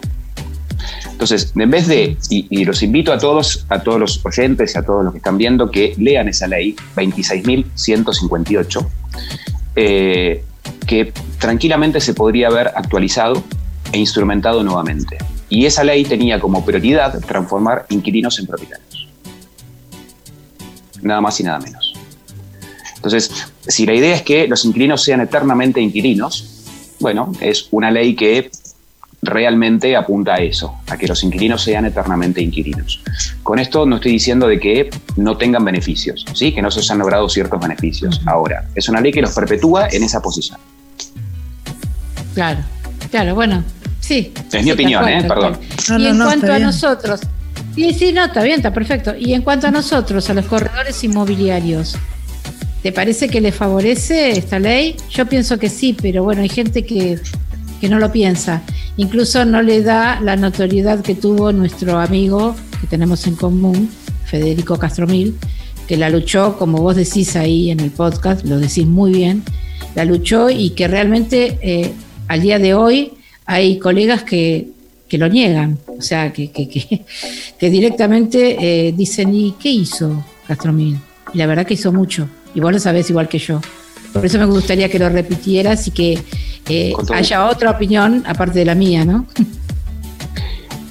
Entonces, 1.14 1.54
en 1.56 1.70
vez 1.70 1.88
de, 1.88 2.18
y, 2.30 2.66
los 2.66 2.84
invito 2.84 3.14
a 3.14 3.18
todos, 3.18 3.66
a 3.70 3.82
todos 3.82 4.00
los 4.00 4.26
oyentes 4.26 4.76
y 4.76 4.78
a 4.78 4.82
todos 4.82 5.06
los 5.06 5.14
que 5.14 5.20
están 5.20 5.38
viendo, 5.38 5.72
que 5.72 5.94
lean 5.98 6.28
esa 6.28 6.48
ley 6.48 6.76
26.158, 6.96 8.88
eh, 9.76 10.44
que 10.86 11.14
tranquilamente 11.40 12.02
se 12.02 12.14
podría 12.14 12.48
haber 12.48 12.68
actualizado 12.70 13.42
e 13.92 14.00
instrumentado 14.00 14.64
nuevamente. 14.64 15.18
Y 15.50 15.66
esa 15.66 15.84
ley 15.84 16.04
tenía 16.04 16.40
como 16.40 16.66
prioridad 16.66 17.18
transformar 17.20 17.86
inquilinos 17.90 18.40
en 18.40 18.48
propietarios. 18.48 19.08
Nada 21.02 21.22
más 21.22 21.40
y 21.40 21.44
nada 21.44 21.60
menos. 21.60 21.94
Entonces, 22.96 23.32
si 23.68 23.86
la 23.86 23.94
idea 23.94 24.16
es 24.16 24.24
que 24.24 24.48
los 24.48 24.66
inquilinos 24.66 25.04
sean 25.04 25.22
eternamente 25.22 25.80
inquilinos, 25.80 26.64
bueno, 27.00 27.32
es 27.40 27.68
una 27.72 27.92
ley 27.92 28.16
que 28.16 28.50
realmente 29.24 29.96
apunta 29.96 30.36
a 30.36 30.38
eso, 30.38 30.80
a 30.88 30.98
que 30.98 31.08
los 31.08 31.24
inquilinos 31.24 31.64
sean 31.64 31.86
eternamente 31.86 32.42
inquilinos. 32.42 33.02
Con 33.42 33.60
esto 33.60 33.86
no 33.86 33.96
estoy 33.96 34.14
diciendo 34.14 34.48
de 34.48 34.60
que 34.60 34.90
no 35.16 35.38
tengan 35.38 35.64
beneficios, 35.64 36.26
¿sí? 36.34 36.52
que 36.52 36.62
no 36.62 36.70
se 36.70 36.92
han 36.92 37.00
logrado 37.00 37.28
ciertos 37.30 37.60
beneficios. 37.60 38.22
Ahora, 38.26 38.66
es 38.76 38.90
una 38.90 39.02
ley 39.02 39.12
que 39.12 39.22
los 39.22 39.34
perpetúa 39.34 39.88
en 39.90 40.04
esa 40.04 40.22
posición. 40.22 40.60
Claro, 42.34 42.60
claro, 43.12 43.36
bueno, 43.36 43.64
sí. 44.00 44.34
Es 44.52 44.64
mi 44.64 44.72
opinión, 44.72 45.08
¿eh? 45.08 45.24
Perdón. 45.28 45.60
y 46.00 46.08
en 46.08 46.18
cuanto 46.18 46.52
a 46.52 46.60
nosotros, 46.60 47.22
sí, 47.76 47.94
sí, 47.94 48.12
no, 48.12 48.26
está 48.26 48.44
bien, 48.44 48.58
está 48.58 48.74
perfecto. 48.74 49.16
Y 49.18 49.34
en 49.34 49.42
cuanto 49.42 49.68
a 49.68 49.72
nosotros, 49.72 50.30
a 50.30 50.34
los 50.34 50.46
corredores 50.46 51.04
inmobiliarios, 51.04 51.96
¿te 52.82 52.92
parece 52.92 53.30
que 53.30 53.40
les 53.40 53.56
favorece 53.56 54.32
esta 54.32 54.60
ley? 54.60 54.96
Yo 55.10 55.28
pienso 55.28 55.60
que 55.60 55.70
sí, 55.70 55.96
pero 56.00 56.24
bueno, 56.24 56.42
hay 56.42 56.50
gente 56.50 56.86
que 56.86 57.20
que 57.84 57.90
no 57.90 58.00
lo 58.00 58.14
piensa. 58.14 58.62
Incluso 58.98 59.44
no 59.46 59.62
le 59.62 59.82
da 59.82 60.20
la 60.22 60.36
notoriedad 60.36 61.02
que 61.02 61.16
tuvo 61.16 61.52
nuestro 61.52 62.00
amigo 62.00 62.56
que 62.80 62.88
tenemos 62.88 63.26
en 63.26 63.36
común, 63.36 63.90
Federico 64.26 64.78
Castromil, 64.78 65.36
que 65.88 65.98
la 65.98 66.10
luchó, 66.10 66.58
como 66.58 66.80
vos 66.80 66.96
decís 66.96 67.36
ahí 67.36 67.72
en 67.72 67.80
el 67.80 67.92
podcast, 67.92 68.46
lo 68.46 68.60
decís 68.60 68.86
muy 68.86 69.12
bien, 69.12 69.44
la 69.96 70.06
luchó 70.06 70.50
y 70.50 70.72
que 70.72 70.88
realmente 70.88 71.58
eh, 71.62 71.92
al 72.28 72.42
día 72.42 72.60
de 72.60 72.74
hoy 72.74 73.14
hay 73.46 73.80
colegas 73.80 74.24
que, 74.24 74.70
lo 75.12 75.28
niegan, 75.28 75.78
o 75.86 76.02
sea, 76.02 76.34
que, 76.34 76.50
que, 77.60 77.70
directamente 77.70 78.88
eh, 78.88 78.94
dicen, 78.94 79.32
¿y 79.36 79.54
qué 79.60 79.70
hizo 79.70 80.26
Castromil? 80.48 80.98
Y 81.36 81.38
la 81.38 81.46
verdad 81.46 81.68
que 81.68 81.76
hizo 81.76 81.92
mucho, 81.92 82.28
y 82.56 82.60
vos 82.60 82.72
lo 82.72 82.80
sabés 82.80 83.12
igual 83.12 83.28
que 83.28 83.38
yo. 83.38 83.62
Por 84.12 84.26
eso 84.26 84.40
me 84.40 84.46
gustaría 84.46 84.90
que 84.90 84.98
lo 84.98 85.10
repitieras 85.10 85.88
y 85.88 85.92
que 85.92 86.20
eh, 86.70 86.94
haya 87.14 87.48
otra 87.48 87.72
opinión 87.72 88.24
aparte 88.26 88.60
de 88.60 88.66
la 88.66 88.76
mía, 88.76 89.06
¿no? 89.06 89.26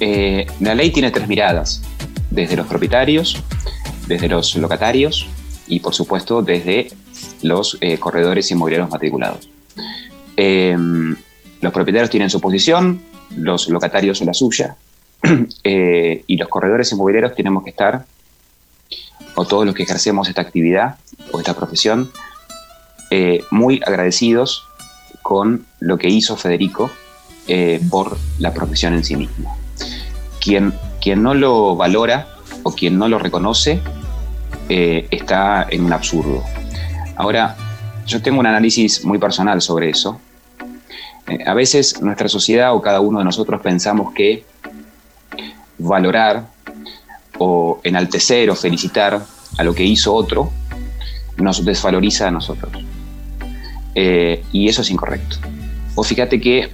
Eh, 0.05 0.47
la 0.59 0.75
ley 0.75 0.91
tiene 0.91 1.11
tres 1.11 1.29
miradas, 1.29 1.81
desde 2.29 2.57
los 2.57 2.67
propietarios, 2.67 3.41
desde 4.05 4.27
los 4.27 4.53
locatarios 4.57 5.29
y 5.65 5.79
por 5.79 5.93
supuesto 5.93 6.41
desde 6.41 6.89
los 7.41 7.77
eh, 7.79 7.97
corredores 7.99 8.51
inmobiliarios 8.51 8.89
matriculados. 8.89 9.47
los 10.35 11.71
propietarios 11.71 12.09
tienen 12.09 12.29
su 12.29 12.41
posición, 12.41 13.01
los 13.37 13.69
locatarios 13.69 14.19
la 14.21 14.33
suya 14.33 14.75
y 15.63 16.35
los 16.35 16.49
corredores 16.49 16.91
inmobiliarios 16.91 17.33
tenemos 17.33 17.63
que 17.63 17.69
estar, 17.69 18.03
o 19.35 19.45
todos 19.45 19.65
los 19.65 19.73
que 19.73 19.83
ejercemos 19.83 20.27
esta 20.27 20.41
actividad 20.41 20.97
o 21.31 21.39
esta 21.39 21.53
profesión, 21.53 22.11
muy 23.51 23.79
agradecidos 23.85 24.65
con 25.23 25.65
lo 25.79 25.97
que 25.97 26.09
hizo 26.09 26.37
Federico 26.37 26.91
eh, 27.47 27.81
por 27.89 28.17
la 28.37 28.53
profesión 28.53 28.93
en 28.93 29.03
sí 29.03 29.15
mismo. 29.15 29.57
Quien, 30.39 30.73
quien 31.01 31.23
no 31.23 31.33
lo 31.33 31.75
valora 31.75 32.27
o 32.61 32.73
quien 32.73 32.99
no 32.99 33.07
lo 33.07 33.17
reconoce 33.17 33.81
eh, 34.69 35.07
está 35.09 35.65
en 35.69 35.85
un 35.85 35.93
absurdo. 35.93 36.43
Ahora, 37.15 37.55
yo 38.05 38.21
tengo 38.21 38.39
un 38.39 38.45
análisis 38.45 39.03
muy 39.05 39.17
personal 39.17 39.61
sobre 39.61 39.89
eso. 39.89 40.19
Eh, 41.27 41.39
a 41.45 41.53
veces 41.53 42.01
nuestra 42.01 42.27
sociedad 42.27 42.75
o 42.75 42.81
cada 42.81 42.99
uno 42.99 43.19
de 43.19 43.25
nosotros 43.25 43.61
pensamos 43.61 44.13
que 44.13 44.45
valorar 45.77 46.47
o 47.39 47.79
enaltecer 47.83 48.49
o 48.49 48.55
felicitar 48.55 49.21
a 49.57 49.63
lo 49.63 49.73
que 49.73 49.83
hizo 49.83 50.13
otro 50.13 50.51
nos 51.37 51.63
desvaloriza 51.63 52.27
a 52.27 52.31
nosotros. 52.31 52.92
Eh, 53.95 54.43
y 54.51 54.67
eso 54.67 54.81
es 54.81 54.89
incorrecto. 54.89 55.37
O 55.95 56.03
fíjate 56.03 56.41
que 56.41 56.71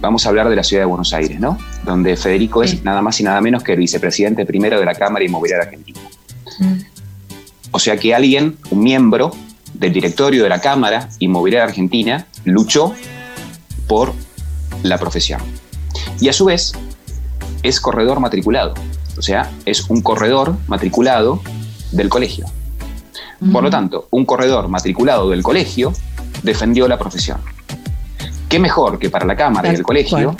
vamos 0.00 0.26
a 0.26 0.28
hablar 0.28 0.48
de 0.48 0.56
la 0.56 0.62
ciudad 0.62 0.82
de 0.82 0.86
Buenos 0.86 1.12
Aires, 1.12 1.40
¿no? 1.40 1.58
Donde 1.84 2.16
Federico 2.16 2.62
es 2.62 2.84
nada 2.84 3.02
más 3.02 3.20
y 3.20 3.22
nada 3.22 3.40
menos 3.40 3.62
que 3.62 3.72
el 3.72 3.78
vicepresidente 3.78 4.44
primero 4.44 4.78
de 4.78 4.84
la 4.84 4.94
Cámara 4.94 5.24
Inmobiliaria 5.24 5.64
Argentina. 5.64 6.00
Mm. 6.58 6.74
O 7.70 7.78
sea 7.78 7.96
que 7.96 8.14
alguien, 8.14 8.56
un 8.70 8.80
miembro 8.80 9.32
del 9.74 9.92
directorio 9.92 10.42
de 10.42 10.48
la 10.48 10.60
Cámara 10.60 11.08
Inmobiliaria 11.18 11.64
Argentina, 11.64 12.26
luchó 12.44 12.94
por 13.86 14.12
la 14.82 14.98
profesión. 14.98 15.40
Y 16.20 16.28
a 16.28 16.32
su 16.32 16.46
vez 16.46 16.72
es 17.62 17.80
corredor 17.80 18.20
matriculado, 18.20 18.74
o 19.18 19.22
sea, 19.22 19.50
es 19.64 19.88
un 19.90 20.02
corredor 20.02 20.56
matriculado 20.66 21.40
del 21.92 22.08
colegio. 22.08 22.46
Por 23.52 23.62
lo 23.62 23.70
tanto, 23.70 24.08
un 24.10 24.24
corredor 24.24 24.68
matriculado 24.68 25.28
del 25.30 25.42
colegio 25.42 25.92
defendió 26.42 26.88
la 26.88 26.98
profesión. 26.98 27.38
¿Qué 28.48 28.58
mejor 28.58 28.98
que 28.98 29.10
para 29.10 29.26
la 29.26 29.36
Cámara 29.36 29.72
y 29.72 29.74
el 29.74 29.82
colegio 29.82 30.36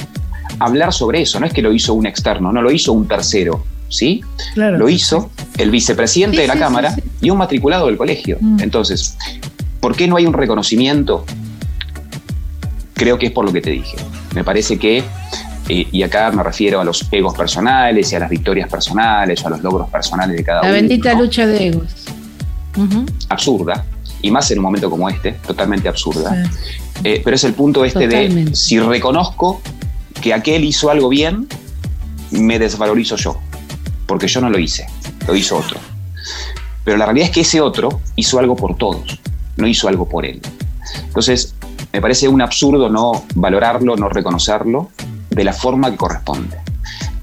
hablar 0.59 0.93
sobre 0.93 1.23
eso? 1.23 1.41
No 1.41 1.47
es 1.47 1.53
que 1.53 1.63
lo 1.63 1.73
hizo 1.73 1.95
un 1.95 2.07
externo, 2.07 2.53
no 2.53 2.63
lo 2.63 2.71
hizo 2.71 2.93
un 2.93 3.09
tercero, 3.09 3.65
¿sí? 3.89 4.23
lo 4.55 4.89
hizo 4.89 5.31
el 5.59 5.71
vicepresidente 5.71 6.41
de 6.41 6.47
la 6.47 6.59
Cámara 6.59 6.95
y 7.21 7.31
un 7.31 7.39
matriculado 7.39 7.87
del 7.87 7.97
colegio. 7.97 8.39
Mm. 8.41 8.61
Entonces, 8.61 9.17
¿por 9.81 9.97
qué 9.97 10.07
no 10.07 10.17
hay 10.17 10.27
un 10.27 10.33
reconocimiento? 10.33 11.25
Creo 12.95 13.19
que 13.19 13.27
es 13.27 13.33
por 13.33 13.45
lo 13.45 13.53
que 13.53 13.61
te 13.61 13.71
dije. 13.71 13.97
Me 14.35 14.45
parece 14.45 14.79
que, 14.79 15.03
eh, 15.69 15.89
y 15.91 16.03
acá 16.03 16.31
me 16.31 16.43
refiero 16.43 16.81
a 16.81 16.85
los 16.85 17.07
egos 17.11 17.35
personales 17.35 18.13
y 18.13 18.17
a 18.17 18.21
las 18.21 18.31
victorias 18.31 18.71
personales 18.71 19.43
o 19.45 19.49
a 19.49 19.51
los 19.51 19.63
logros 19.63 19.89
personales 19.91 20.37
de 20.37 20.45
cada 20.45 20.61
uno. 20.61 20.71
La 20.71 20.75
bendita 20.77 21.15
lucha 21.15 21.47
de 21.47 21.69
egos. 21.69 22.07
Absurda, 23.29 23.85
y 24.23 24.31
más 24.31 24.51
en 24.51 24.59
un 24.59 24.65
momento 24.65 24.91
como 24.91 25.09
este, 25.09 25.33
totalmente 25.33 25.89
absurda. 25.89 26.51
Eh, 27.05 27.21
pero 27.25 27.37
es 27.37 27.45
el 27.45 27.55
punto 27.55 27.85
este 27.85 28.09
de 28.09 28.55
si 28.55 28.79
reconozco 28.79 29.61
que 30.21 30.33
aquel 30.33 30.65
hizo 30.65 30.91
algo 30.91 31.09
bien, 31.09 31.47
me 32.31 32.59
desvalorizo 32.59 33.17
yo, 33.17 33.39
porque 34.07 34.29
yo 34.29 34.41
no 34.41 34.51
lo 34.51 34.59
hice, 34.59 34.87
lo 35.27 35.37
hizo 35.37 35.57
otro. 35.57 35.79
Pero 36.85 36.97
la 36.97 37.07
realidad 37.07 37.29
es 37.29 37.35
que 37.35 37.41
ese 37.43 37.61
otro 37.61 38.01
hizo 38.17 38.39
algo 38.39 38.57
por 38.57 38.77
todos, 38.77 39.21
no 39.57 39.67
hizo 39.67 39.89
algo 39.89 40.09
por 40.09 40.25
él. 40.25 40.41
Entonces, 41.03 41.55
me 41.93 42.01
parece 42.01 42.29
un 42.29 42.43
absurdo 42.43 42.89
no 42.89 43.25
valorarlo, 43.35 43.97
no 43.97 44.09
reconocerlo 44.09 44.91
de 45.31 45.45
la 45.45 45.53
forma 45.53 45.91
que 45.91 45.97
corresponde. 45.97 46.59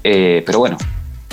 Eh, 0.02 0.42
pero 0.44 0.58
bueno, 0.58 0.76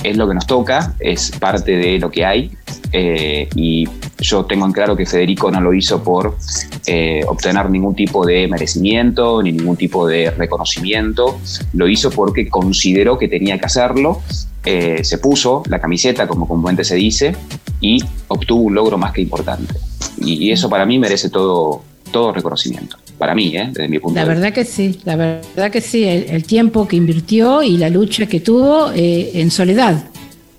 es 0.03 0.17
lo 0.17 0.27
que 0.27 0.33
nos 0.33 0.47
toca, 0.47 0.93
es 0.99 1.31
parte 1.31 1.75
de 1.75 1.99
lo 1.99 2.09
que 2.09 2.25
hay 2.25 2.51
eh, 2.91 3.49
y 3.55 3.87
yo 4.21 4.45
tengo 4.45 4.65
en 4.65 4.71
claro 4.71 4.95
que 4.95 5.05
Federico 5.05 5.51
no 5.51 5.59
lo 5.59 5.73
hizo 5.73 6.03
por 6.03 6.37
eh, 6.85 7.21
obtener 7.27 7.69
ningún 7.69 7.95
tipo 7.95 8.25
de 8.25 8.47
merecimiento 8.47 9.41
ni 9.41 9.51
ningún 9.51 9.75
tipo 9.75 10.07
de 10.07 10.29
reconocimiento, 10.31 11.39
lo 11.73 11.87
hizo 11.87 12.11
porque 12.11 12.47
consideró 12.47 13.17
que 13.17 13.27
tenía 13.27 13.57
que 13.57 13.65
hacerlo, 13.65 14.21
eh, 14.63 15.03
se 15.03 15.17
puso 15.17 15.63
la 15.67 15.81
camiseta, 15.81 16.27
como 16.27 16.47
comúnmente 16.47 16.83
se 16.83 16.95
dice, 16.95 17.35
y 17.81 18.03
obtuvo 18.27 18.61
un 18.61 18.75
logro 18.75 18.97
más 18.97 19.11
que 19.11 19.21
importante. 19.21 19.73
Y, 20.17 20.51
eso 20.51 20.69
para 20.69 20.85
mí 20.85 20.99
merece 20.99 21.29
todo, 21.29 21.81
todo 22.11 22.31
reconocimiento. 22.31 22.97
Para 23.17 23.33
mí, 23.33 23.55
¿eh? 23.55 23.69
desde 23.71 23.87
mi 23.87 23.97
punto 23.99 24.15
la 24.15 24.25
de 24.25 24.29
vista. 24.29 24.33
La 24.33 24.49
verdad 24.49 24.53
que 24.53 24.65
sí, 24.65 24.99
la 25.03 25.15
verdad 25.15 25.71
que 25.71 25.81
sí, 25.81 26.03
el, 26.03 26.43
tiempo 26.43 26.87
que 26.87 26.95
invirtió 26.95 27.63
y 27.63 27.77
la 27.77 27.89
lucha 27.89 28.27
que 28.27 28.39
tuvo 28.39 28.91
en 28.93 29.49
soledad, 29.49 30.03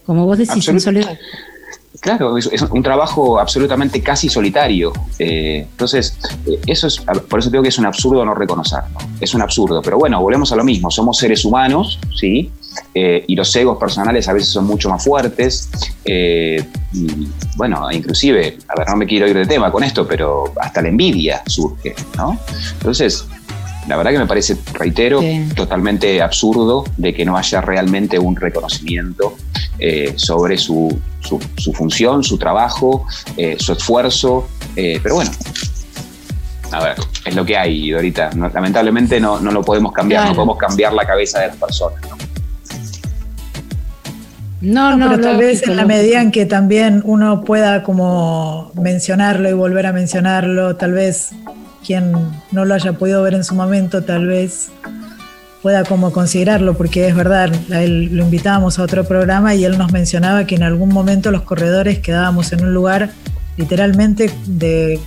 como 0.05 0.27
vos 0.27 0.39
decís, 0.39 0.67
en 0.69 0.81
soledad. 0.81 1.17
Claro, 2.03 2.37
es, 2.37 2.63
un 2.63 2.83
trabajo 2.83 3.39
absolutamente 3.39 4.03
casi 4.03 4.29
solitario. 4.29 4.93
Eh, 5.21 5.69
entonces, 5.71 6.19
eh, 6.49 6.59
eso 6.67 6.89
es, 6.89 6.99
por 6.99 7.39
eso 7.39 7.49
digo 7.49 7.63
que 7.63 7.69
es 7.69 7.79
un 7.79 7.87
absurdo 7.87 8.25
no 8.25 8.35
reconocerlo. 8.35 8.99
Es 9.21 9.35
un 9.35 9.41
absurdo. 9.41 9.81
Pero 9.81 9.99
bueno, 9.99 10.21
volvemos 10.21 10.51
a 10.51 10.57
lo 10.57 10.65
mismo. 10.65 10.91
Somos 10.91 11.19
seres 11.19 11.45
humanos, 11.45 12.01
¿sí? 12.19 12.51
Eh, 12.93 13.25
y 13.29 13.37
los 13.37 13.55
egos 13.55 13.79
personales 13.79 14.27
a 14.27 14.33
veces 14.33 14.49
son 14.49 14.67
mucho 14.67 14.89
más 14.89 15.05
fuertes. 15.05 15.71
bueno, 17.57 17.89
inclusive, 17.93 18.59
a 18.67 18.81
ver, 18.81 18.89
no 18.89 18.97
me 18.97 19.07
quiero 19.07 19.29
ir 19.29 19.37
de 19.37 19.47
tema 19.47 19.71
con 19.71 19.85
esto, 19.85 20.05
pero 20.05 20.53
hasta 20.61 20.83
la 20.83 20.89
envidia 20.89 21.45
surge, 21.47 21.95
¿no? 22.17 22.37
Entonces, 22.79 23.25
la 23.89 23.97
verdad 23.97 24.13
que 24.13 24.19
me 24.19 24.27
parece, 24.27 24.57
reitero, 24.75 25.21
totalmente 25.57 26.23
absurdo 26.23 26.85
de 26.97 27.13
que 27.13 27.25
no 27.25 27.37
haya 27.37 27.61
realmente 27.61 28.19
un 28.19 28.37
reconocimiento 28.37 29.35
eh, 29.79 30.15
sobre 30.17 30.57
su, 30.57 31.01
función, 31.75 32.23
su 32.23 32.39
trabajo, 32.39 33.07
eh, 33.37 33.57
su 33.59 33.73
esfuerzo. 33.73 34.49
Eh, 34.77 35.01
pero 35.03 35.17
bueno, 35.17 35.31
a 36.71 36.85
ver, 36.85 36.97
es 37.25 37.35
lo 37.35 37.45
que 37.45 37.57
hay, 37.57 37.91
Dorita. 37.91 38.31
lamentablemente 38.55 39.19
no, 39.19 39.41
no, 39.41 39.51
lo 39.51 39.63
podemos 39.63 39.93
cambiar, 39.93 40.29
no 40.29 40.35
podemos 40.35 40.59
cambiar 40.59 40.93
la 40.93 41.05
cabeza 41.05 41.41
de 41.41 41.49
las 41.49 41.57
personas. 41.57 42.01
No, 44.61 44.97
no, 44.97 45.11
pero 45.11 45.21
tal 45.21 45.39
vez 45.39 45.67
en 45.67 45.77
la 45.77 45.85
medida 45.85 46.23
en 46.23 46.31
que 46.31 46.47
también 46.47 47.03
uno 47.05 47.43
pueda 47.43 47.83
como 47.83 48.71
mencionarlo 48.81 49.51
y 49.51 49.55
volver 49.55 49.87
a 49.87 49.93
mencionarlo, 49.93 50.77
tal 50.77 50.93
vez 50.93 51.33
quien 51.85 52.13
no 52.51 52.65
lo 52.65 52.75
haya 52.75 52.93
podido 52.93 53.23
ver 53.23 53.35
en 53.35 53.45
su 53.45 53.55
momento, 53.55 54.03
tal 54.03 54.27
vez 54.27 54.71
pueda 55.63 55.85
como 55.85 56.13
considerarlo, 56.13 56.77
porque 56.77 57.07
es 57.07 57.15
verdad, 57.15 57.53
él, 57.71 58.17
lo 58.17 58.25
invitábamos 58.25 58.79
a 58.79 58.83
otro 58.83 59.05
programa 59.05 59.55
y 59.55 59.65
él 59.65 59.79
nos 59.79 59.93
mencionaba 59.93 60.47
que 60.47 60.57
en 60.57 60.65
algún 60.65 60.89
momento 60.89 61.31
los 61.31 61.43
corredores 61.43 62.01
quedábamos 62.01 62.53
en 62.53 62.65
un 62.65 62.75
lugar 62.75 63.13
literalmente 63.57 64.31
de 64.47 64.99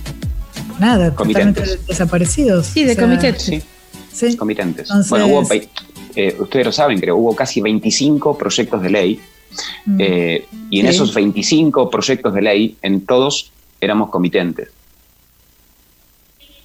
nada, 0.78 1.10
totalmente 1.10 1.62
desaparecidos. 1.86 2.66
Sí, 2.66 2.84
de 2.84 2.96
comitentes. 2.96 3.62
Sí. 4.12 4.36
Comitentes. 4.36 4.88
bueno, 5.10 5.26
hubo, 5.26 5.46
eh, 6.14 6.36
ustedes 6.38 6.64
lo 6.64 6.72
saben, 6.72 6.98
creo, 6.98 7.16
hubo 7.16 7.36
casi 7.36 7.60
25 7.60 8.38
proyectos 8.38 8.80
de 8.80 8.90
ley 8.90 9.20
Mm. 9.84 9.96
Eh, 10.00 10.46
y 10.70 10.80
en 10.80 10.86
esos 10.86 11.14
25 11.14 11.90
proyectos 11.90 12.34
de 12.34 12.42
ley, 12.42 12.76
en 12.82 13.04
todos 13.06 13.52
éramos 13.80 14.10
comitentes. 14.10 14.68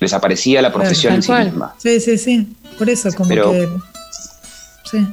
Desaparecía 0.01 0.61
la 0.61 0.73
profesión 0.73 1.13
en 1.13 1.23
sí 1.23 1.31
misma. 1.31 1.75
Sí, 1.77 1.99
sí, 1.99 2.17
sí. 2.17 2.47
Por 2.77 2.89
eso, 2.89 3.09
como 3.15 3.29
pero, 3.29 3.51
que. 3.51 3.69
Sí. 4.83 5.07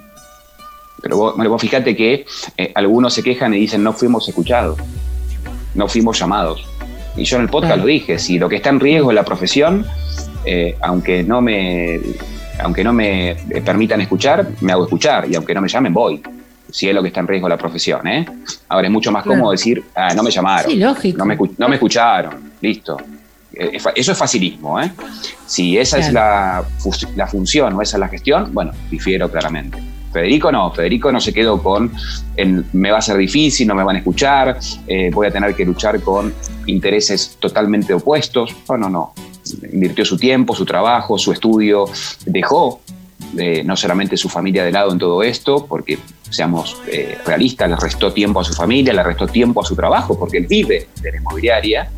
Pero 1.01 1.17
vos, 1.17 1.61
fíjate 1.63 1.95
que 1.95 2.27
eh, 2.57 2.73
algunos 2.75 3.15
se 3.15 3.23
quejan 3.23 3.55
y 3.55 3.61
dicen 3.61 3.83
no 3.85 3.93
fuimos 3.93 4.29
escuchados, 4.29 4.79
no 5.75 5.87
fuimos 5.87 6.19
llamados. 6.19 6.67
Y 7.17 7.25
yo 7.25 7.37
en 7.37 7.43
el 7.43 7.49
podcast 7.49 7.79
lo 7.79 7.87
dije, 7.87 8.19
si 8.19 8.39
lo 8.39 8.49
que 8.49 8.57
está 8.57 8.71
en 8.71 8.81
riesgo 8.81 9.11
es 9.11 9.15
la 9.15 9.25
profesión, 9.25 9.87
eh, 10.45 10.77
aunque 10.81 11.23
no 11.23 11.41
me 11.41 12.01
aunque 12.61 12.83
no 12.83 12.93
me 12.93 13.37
permitan 13.65 14.01
escuchar, 14.01 14.49
me 14.63 14.73
hago 14.73 14.85
escuchar 14.85 15.31
y 15.31 15.37
aunque 15.37 15.55
no 15.55 15.61
me 15.61 15.69
llamen, 15.69 15.93
voy 15.93 16.21
si 16.71 16.89
es 16.89 16.95
lo 16.95 17.03
que 17.03 17.09
está 17.09 17.21
en 17.21 17.29
riesgo 17.29 17.49
la 17.49 17.57
profesión. 17.57 18.07
¿eh? 18.07 18.27
Ahora 18.69 18.87
es 18.87 18.93
mucho 18.93 19.11
más 19.13 19.25
cómodo 19.25 19.53
decir, 19.53 19.83
ah, 19.95 20.15
no 20.15 20.23
me 20.23 20.31
llamaron, 20.31 20.79
No, 21.59 21.69
me, 21.69 21.75
escucharon, 21.75 22.53
listo. 22.61 22.97
Eh, 23.59 23.79
eso 23.97 24.13
es 24.13 24.19
facilismo. 24.19 24.81
¿eh? 24.81 24.93
Si 25.47 25.77
esa 25.77 25.99
es 25.99 26.13
la, 26.13 26.65
la, 27.17 27.27
función 27.27 27.75
o 27.75 27.83
esa 27.83 27.97
es 27.97 28.01
la 28.01 28.09
gestión, 28.09 28.55
bueno, 28.55 28.71
difiero 28.89 29.29
claramente. 29.31 29.79
Federico 30.13 30.51
no, 30.51 30.73
Federico 30.73 31.13
no 31.13 31.21
se 31.21 31.35
quedó 31.35 31.63
con 31.63 31.93
me 32.73 32.91
va 32.91 32.99
a 32.99 33.03
ser 33.03 33.19
difícil, 33.19 33.67
no 33.69 33.75
me 33.75 33.85
van 33.85 33.97
a 33.97 33.99
escuchar, 33.99 34.59
eh, 34.87 35.11
voy 35.13 35.27
a 35.27 35.31
tener 35.31 35.55
que 35.55 35.65
luchar 35.65 36.01
con 36.01 36.33
intereses 36.67 37.37
totalmente 37.39 37.93
opuestos. 37.93 38.55
No, 38.69 38.79
no, 38.79 38.89
no. 38.89 39.13
Invirtió 39.73 40.05
su 40.05 40.17
tiempo, 40.17 40.55
su 40.55 40.65
trabajo, 40.65 41.19
su 41.19 41.33
estudio, 41.33 41.87
dejó 42.25 42.81
no 43.35 43.77
solamente 43.77 44.17
su 44.17 44.29
familia 44.29 44.65
de 44.65 44.73
lado 44.73 44.93
en 44.93 44.99
todo 44.99 45.23
esto, 45.23 45.67
porque 45.67 45.99
seamos 46.31 46.77
eh, 46.91 47.19
realistas, 47.25 47.69
le 47.69 47.77
restó 47.77 48.13
tiempo 48.13 48.41
a 48.41 48.45
su 48.45 48.53
familia, 48.53 48.93
le 48.93 49.03
restó 49.03 49.27
tiempo 49.27 49.61
a 49.61 49.65
su 49.65 49.75
trabajo, 49.75 50.19
porque 50.19 50.39
él 50.39 50.47
vive 50.47 50.89
de 51.01 51.13
la 51.13 51.19
inmobiliaria 51.19 51.91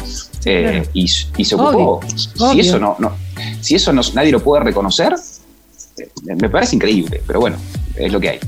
eh, 0.44 0.86
y, 0.92 1.08
se 1.08 1.54
ocupó. 1.54 2.00
Si 2.06 2.60
eso 2.60 2.78
no, 2.78 2.96
no, 2.98 3.12
si 3.60 3.74
eso 3.74 3.92
no, 3.92 4.02
nadie 4.14 4.32
lo 4.32 4.42
puede 4.42 4.64
reconocer, 4.64 5.14
eh, 5.98 6.08
me 6.36 6.48
parece 6.48 6.76
increíble, 6.76 7.22
pero 7.26 7.40
bueno, 7.40 7.56
es 7.96 8.12
lo 8.12 8.20
que 8.20 8.30
hay. 8.30 8.38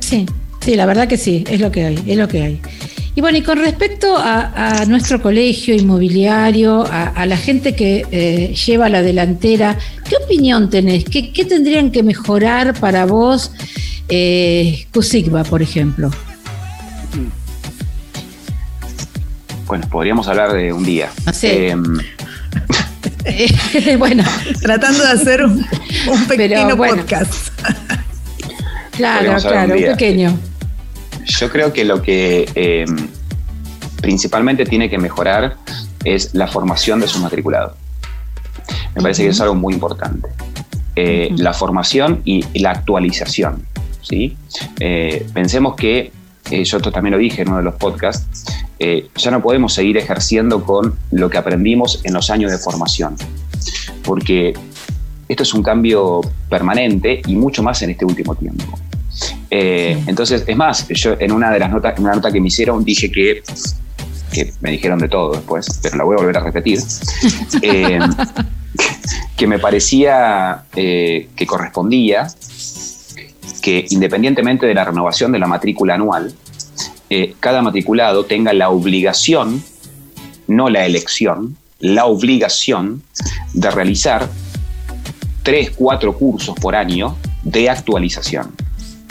Sí, 0.00 0.26
sí, 0.60 0.74
la 0.74 0.86
verdad 0.86 1.08
que 1.08 1.16
sí, 1.16 1.44
es 1.48 1.60
lo 1.60 1.70
que 1.70 1.84
hay, 1.84 2.04
es 2.06 2.16
lo 2.16 2.28
que 2.28 2.42
hay. 2.42 2.62
Y 3.16 3.22
bueno, 3.22 3.38
y 3.38 3.42
con 3.42 3.58
respecto 3.58 4.14
a, 4.18 4.84
nuestro 4.86 5.22
colegio 5.22 5.74
inmobiliario, 5.74 6.84
a, 6.84 7.24
la 7.24 7.38
gente 7.38 7.74
que 7.74 8.04
eh, 8.10 8.54
lleva 8.54 8.90
la 8.90 9.00
delantera, 9.00 9.78
¿qué 10.06 10.16
opinión 10.22 10.68
tenés? 10.68 11.06
¿Qué, 11.06 11.46
tendrían 11.48 11.90
que 11.90 12.02
mejorar 12.02 12.78
para 12.78 13.06
vos 13.06 13.52
eh, 14.10 14.86
Cusigba, 14.92 15.44
por 15.44 15.62
ejemplo? 15.62 16.10
Bueno, 19.66 19.88
podríamos 19.88 20.28
hablar 20.28 20.52
de 20.52 20.74
un 20.74 20.84
día. 20.84 21.08
Em, 21.40 21.98
bueno, 23.98 24.24
tratando 24.60 25.02
de 25.02 25.10
hacer 25.10 25.42
un, 25.42 25.66
pequeño 26.28 26.76
podcast. 26.76 27.48
claro, 28.92 29.36
claro, 29.40 29.74
un 29.74 29.80
pequeño. 29.80 30.38
Yo 31.26 31.50
creo 31.50 31.72
que 31.72 31.84
lo 31.84 32.02
que 32.02 32.48
em, 32.54 33.08
principalmente 34.06 34.64
tiene 34.64 34.88
que 34.88 34.98
mejorar 34.98 35.56
es 36.04 36.32
la 36.32 36.46
formación 36.46 37.00
de 37.00 37.08
sus 37.08 37.20
matriculados. 37.20 37.72
Me 38.94 39.02
parece 39.02 39.24
que 39.24 39.30
es 39.30 39.40
algo 39.40 39.56
muy 39.56 39.74
importante. 39.74 40.28
Eh, 40.94 41.30
la 41.36 41.52
formación 41.52 42.22
y, 42.24 42.44
la 42.60 42.70
actualización. 42.70 43.66
¿sí? 44.02 44.36
Eh, 44.78 45.26
pensemos 45.34 45.74
que, 45.74 46.12
eh, 46.52 46.62
yo 46.62 46.80
también 46.80 47.14
lo 47.14 47.18
dije 47.18 47.42
en 47.42 47.48
uno 47.48 47.56
de 47.56 47.64
los 47.64 47.74
podcasts, 47.74 48.44
ya 49.16 49.30
no 49.32 49.42
podemos 49.42 49.74
seguir 49.74 49.96
ejerciendo 49.96 50.62
con 50.62 50.94
lo 51.10 51.28
que 51.28 51.38
aprendimos 51.38 52.00
en 52.04 52.14
los 52.14 52.30
años 52.30 52.52
de 52.52 52.58
formación, 52.58 53.16
porque 54.04 54.54
esto 55.28 55.42
es 55.42 55.52
un 55.52 55.64
cambio 55.64 56.20
permanente 56.48 57.22
y 57.26 57.34
mucho 57.34 57.60
más 57.64 57.82
en 57.82 57.90
este 57.90 58.04
último 58.04 58.36
tiempo. 58.36 58.78
Eh, 59.50 60.02
entonces, 60.06 60.44
es 60.46 60.56
más, 60.56 60.86
yo 60.88 61.16
en 61.18 61.32
una 61.32 61.50
de 61.50 61.58
las 61.58 61.70
notas, 61.70 61.96
en 61.96 62.04
una 62.04 62.14
nota 62.14 62.32
que 62.32 62.40
me 62.40 62.48
hicieron, 62.48 62.84
dije 62.84 63.10
que, 63.10 63.42
que 64.36 64.52
me 64.60 64.70
dijeron 64.70 64.98
de 64.98 65.08
todo 65.08 65.32
después, 65.32 65.80
pero 65.82 65.96
la 65.96 66.04
voy 66.04 66.14
a 66.14 66.18
volver 66.18 66.36
a 66.36 66.40
repetir, 66.40 66.78
eh, 67.62 67.98
que 69.34 69.46
me 69.46 69.58
parecía 69.58 70.64
eh, 70.74 71.30
que 71.34 71.46
correspondía 71.46 72.26
que 73.62 73.86
independientemente 73.88 74.66
de 74.66 74.74
la 74.74 74.84
renovación 74.84 75.32
de 75.32 75.38
la 75.38 75.46
matrícula 75.46 75.94
anual, 75.94 76.34
cada 77.40 77.62
matriculado 77.62 78.24
tenga 78.26 78.52
la 78.52 78.68
obligación, 78.70 79.62
no 80.46 80.68
la 80.68 80.84
elección, 80.86 81.56
la 81.80 82.04
obligación 82.04 83.02
de 83.54 83.70
realizar 83.70 84.28
tres, 85.42 85.72
cuatro 85.74 86.12
cursos 86.16 86.54
por 86.60 86.76
año 86.76 87.16
de 87.42 87.70
actualización 87.70 88.52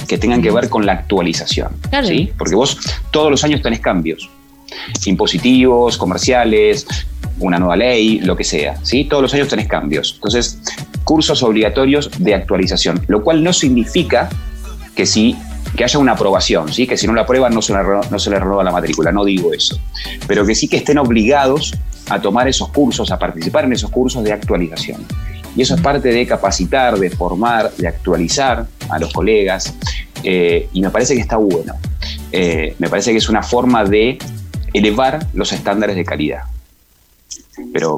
que 0.07 0.17
tengan 0.17 0.41
que 0.41 0.51
ver 0.51 0.69
con 0.69 0.85
la 0.85 0.93
actualización. 0.93 1.69
¿sí? 2.05 2.31
Porque 2.37 2.55
vos 2.55 2.77
todos 3.11 3.31
los 3.31 3.43
años 3.43 3.61
tenés 3.61 3.79
cambios 3.79 4.29
impositivos, 5.05 5.97
comerciales, 5.97 6.85
una 7.39 7.59
nueva 7.59 7.75
ley, 7.75 8.19
lo 8.19 8.35
que 8.35 8.43
sea. 8.43 8.77
¿sí? 8.83 9.05
Todos 9.05 9.23
los 9.23 9.33
años 9.33 9.47
tenés 9.47 9.67
cambios. 9.67 10.13
Entonces, 10.15 10.59
cursos 11.03 11.43
obligatorios 11.43 12.09
de 12.17 12.33
actualización, 12.33 13.03
lo 13.07 13.23
cual 13.23 13.43
no 13.43 13.53
significa 13.53 14.29
que 14.95 15.05
que 15.75 15.83
haya 15.83 15.99
una 15.99 16.13
aprobación, 16.13 16.71
¿sí? 16.71 16.87
que 16.87 16.95
si 16.95 17.05
no 17.05 17.13
la 17.13 17.23
aprueban 17.23 17.53
no 17.53 17.61
se, 17.61 17.73
le, 17.73 17.79
no 18.09 18.17
se 18.17 18.29
le 18.29 18.39
renueva 18.39 18.63
la 18.63 18.71
matrícula, 18.71 19.11
no 19.11 19.25
digo 19.25 19.51
eso, 19.53 19.77
pero 20.25 20.45
que 20.45 20.55
sí 20.55 20.69
que 20.69 20.77
estén 20.77 20.97
obligados 20.97 21.73
a 22.09 22.21
tomar 22.21 22.47
esos 22.47 22.69
cursos, 22.69 23.11
a 23.11 23.19
participar 23.19 23.65
en 23.65 23.73
esos 23.73 23.89
cursos 23.89 24.23
de 24.23 24.31
actualización. 24.31 25.05
Y 25.55 25.61
eso 25.61 25.75
es 25.75 25.81
parte 25.81 26.09
de 26.09 26.25
capacitar, 26.25 26.97
de 26.97 27.09
formar, 27.09 27.71
de 27.71 27.87
actualizar 27.87 28.67
a 28.89 28.99
los 28.99 29.13
colegas. 29.13 29.73
Eh, 30.23 30.69
y 30.73 30.81
me 30.81 30.89
parece 30.89 31.15
que 31.15 31.21
está 31.21 31.37
bueno. 31.37 31.73
Eh, 32.31 32.75
me 32.77 32.89
parece 32.89 33.11
que 33.11 33.17
es 33.17 33.29
una 33.29 33.41
forma 33.41 33.85
de 33.85 34.17
elevar 34.77 35.25
los 35.33 35.51
estándares 35.51 35.95
de 35.95 36.05
calidad. 36.05 36.43
Pero 37.71 37.97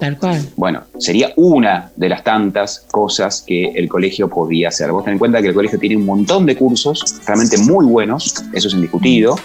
bueno, 0.56 0.84
sería 1.00 1.34
una 1.36 1.92
de 1.96 2.10
las 2.10 2.24
tantas 2.24 2.86
cosas 2.92 3.44
que 3.46 3.72
el 3.76 3.88
colegio 3.88 4.30
podría 4.30 4.70
hacer. 4.70 4.92
Vos 4.92 5.04
ten 5.04 5.14
en 5.14 5.20
cuenta 5.20 5.42
que 5.42 5.48
el 5.48 5.54
colegio 5.54 5.80
tiene 5.80 5.98
un 5.98 6.06
montón 6.06 6.46
de 6.46 6.56
cursos 6.56 7.04
realmente 7.26 7.58
muy 7.58 7.86
buenos, 7.86 8.36
eso 8.54 8.68
es 8.68 8.74
indiscutido, 8.74 9.38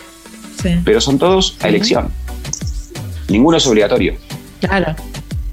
pero 0.85 1.01
son 1.01 1.19
todos 1.19 1.57
a 1.61 1.69
elección. 1.69 2.09
Ninguno 3.29 3.57
es 3.57 3.67
obligatorio. 3.67 4.15
Claro. 4.61 4.95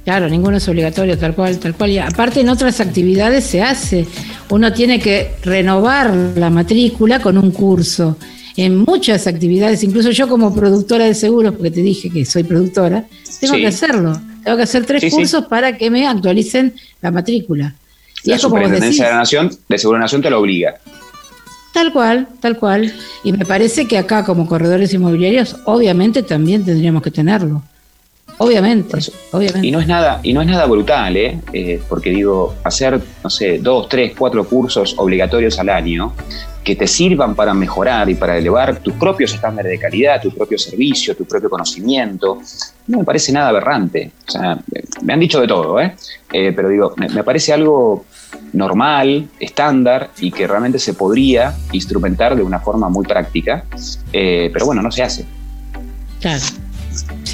Claro, 0.03 0.27
ninguno 0.27 0.57
es 0.57 0.67
obligatorio, 0.67 1.17
tal 1.17 1.35
cual, 1.35 1.59
tal 1.59 1.75
cual. 1.75 1.91
Y 1.91 1.99
aparte 1.99 2.41
en 2.41 2.49
otras 2.49 2.79
actividades 2.79 3.43
se 3.43 3.61
hace. 3.61 4.07
Uno 4.49 4.73
tiene 4.73 4.99
que 4.99 5.35
renovar 5.43 6.11
la 6.35 6.49
matrícula 6.49 7.21
con 7.21 7.37
un 7.37 7.51
curso. 7.51 8.17
En 8.61 8.75
muchas 8.75 9.25
actividades, 9.25 9.85
incluso 9.85 10.11
yo 10.11 10.27
como 10.27 10.53
productora 10.53 11.05
de 11.05 11.15
seguros, 11.15 11.53
porque 11.53 11.71
te 11.71 11.79
dije 11.81 12.09
que 12.09 12.25
soy 12.25 12.43
productora, 12.43 13.05
tengo 13.39 13.53
que 13.53 13.67
hacerlo. 13.67 14.19
Tengo 14.43 14.57
que 14.57 14.63
hacer 14.63 14.85
tres 14.85 15.13
cursos 15.13 15.45
para 15.45 15.77
que 15.77 15.89
me 15.89 16.05
actualicen 16.05 16.73
la 17.01 17.09
matrícula. 17.09 17.73
Y 18.21 18.31
la 18.31 18.37
Superintendencia 18.37 19.05
de 19.05 19.11
la 19.11 19.17
Nación, 19.19 19.49
de 19.69 19.77
Seguro 19.77 19.97
Nación 19.97 20.21
te 20.21 20.29
lo 20.29 20.41
obliga. 20.41 20.75
Tal 21.73 21.93
cual, 21.93 22.27
tal 22.41 22.57
cual. 22.57 22.93
Y 23.23 23.31
me 23.31 23.45
parece 23.45 23.85
que 23.85 23.97
acá 23.97 24.25
como 24.25 24.45
corredores 24.45 24.93
inmobiliarios, 24.93 25.55
obviamente 25.63 26.21
también 26.21 26.65
tendríamos 26.65 27.01
que 27.01 27.11
tenerlo. 27.11 27.63
Obviamente, 28.41 28.97
obviamente. 29.31 29.67
Y 29.67 29.71
no 29.71 29.81
es 29.81 29.87
nada, 29.87 30.21
y 30.23 30.31
no 30.31 30.41
es 30.41 30.47
nada 30.47 30.65
brutal, 30.65 31.17
¿eh? 31.17 31.41
¿eh? 31.51 31.81
Porque 31.89 32.09
digo, 32.09 32.55
hacer, 32.63 32.97
no 33.21 33.29
sé, 33.29 33.59
dos, 33.59 33.89
tres, 33.89 34.13
cuatro 34.17 34.47
cursos 34.47 34.95
obligatorios 34.97 35.59
al 35.59 35.67
año 35.67 36.13
que 36.63 36.77
te 36.77 36.87
sirvan 36.87 37.35
para 37.35 37.53
mejorar 37.53 38.09
y 38.09 38.15
para 38.15 38.37
elevar 38.37 38.77
tus 38.77 38.93
propios 38.93 39.33
estándares 39.33 39.71
de 39.71 39.77
calidad, 39.77 40.21
tu 40.21 40.31
propio 40.31 40.57
servicio, 40.57 41.17
tu 41.17 41.25
propio 41.25 41.49
conocimiento, 41.49 42.39
no 42.87 42.99
me 42.99 43.03
parece 43.03 43.33
nada 43.33 43.49
aberrante. 43.49 44.11
O 44.25 44.31
sea, 44.31 44.57
me 45.01 45.13
han 45.13 45.19
dicho 45.19 45.41
de 45.41 45.47
todo, 45.47 45.81
¿eh? 45.81 45.95
eh 46.31 46.53
pero 46.55 46.69
digo, 46.69 46.93
me, 46.95 47.23
parece 47.25 47.51
algo 47.51 48.05
normal, 48.53 49.27
estándar 49.37 50.11
y 50.21 50.31
que 50.31 50.47
realmente 50.47 50.79
se 50.79 50.93
podría 50.93 51.53
instrumentar 51.73 52.37
de 52.37 52.43
una 52.43 52.59
forma 52.59 52.87
muy 52.87 53.05
práctica, 53.05 53.65
eh, 54.13 54.49
pero 54.53 54.65
bueno, 54.65 54.81
no 54.81 54.91
se 54.91 55.03
hace. 55.03 55.25
Claro. 56.21 56.43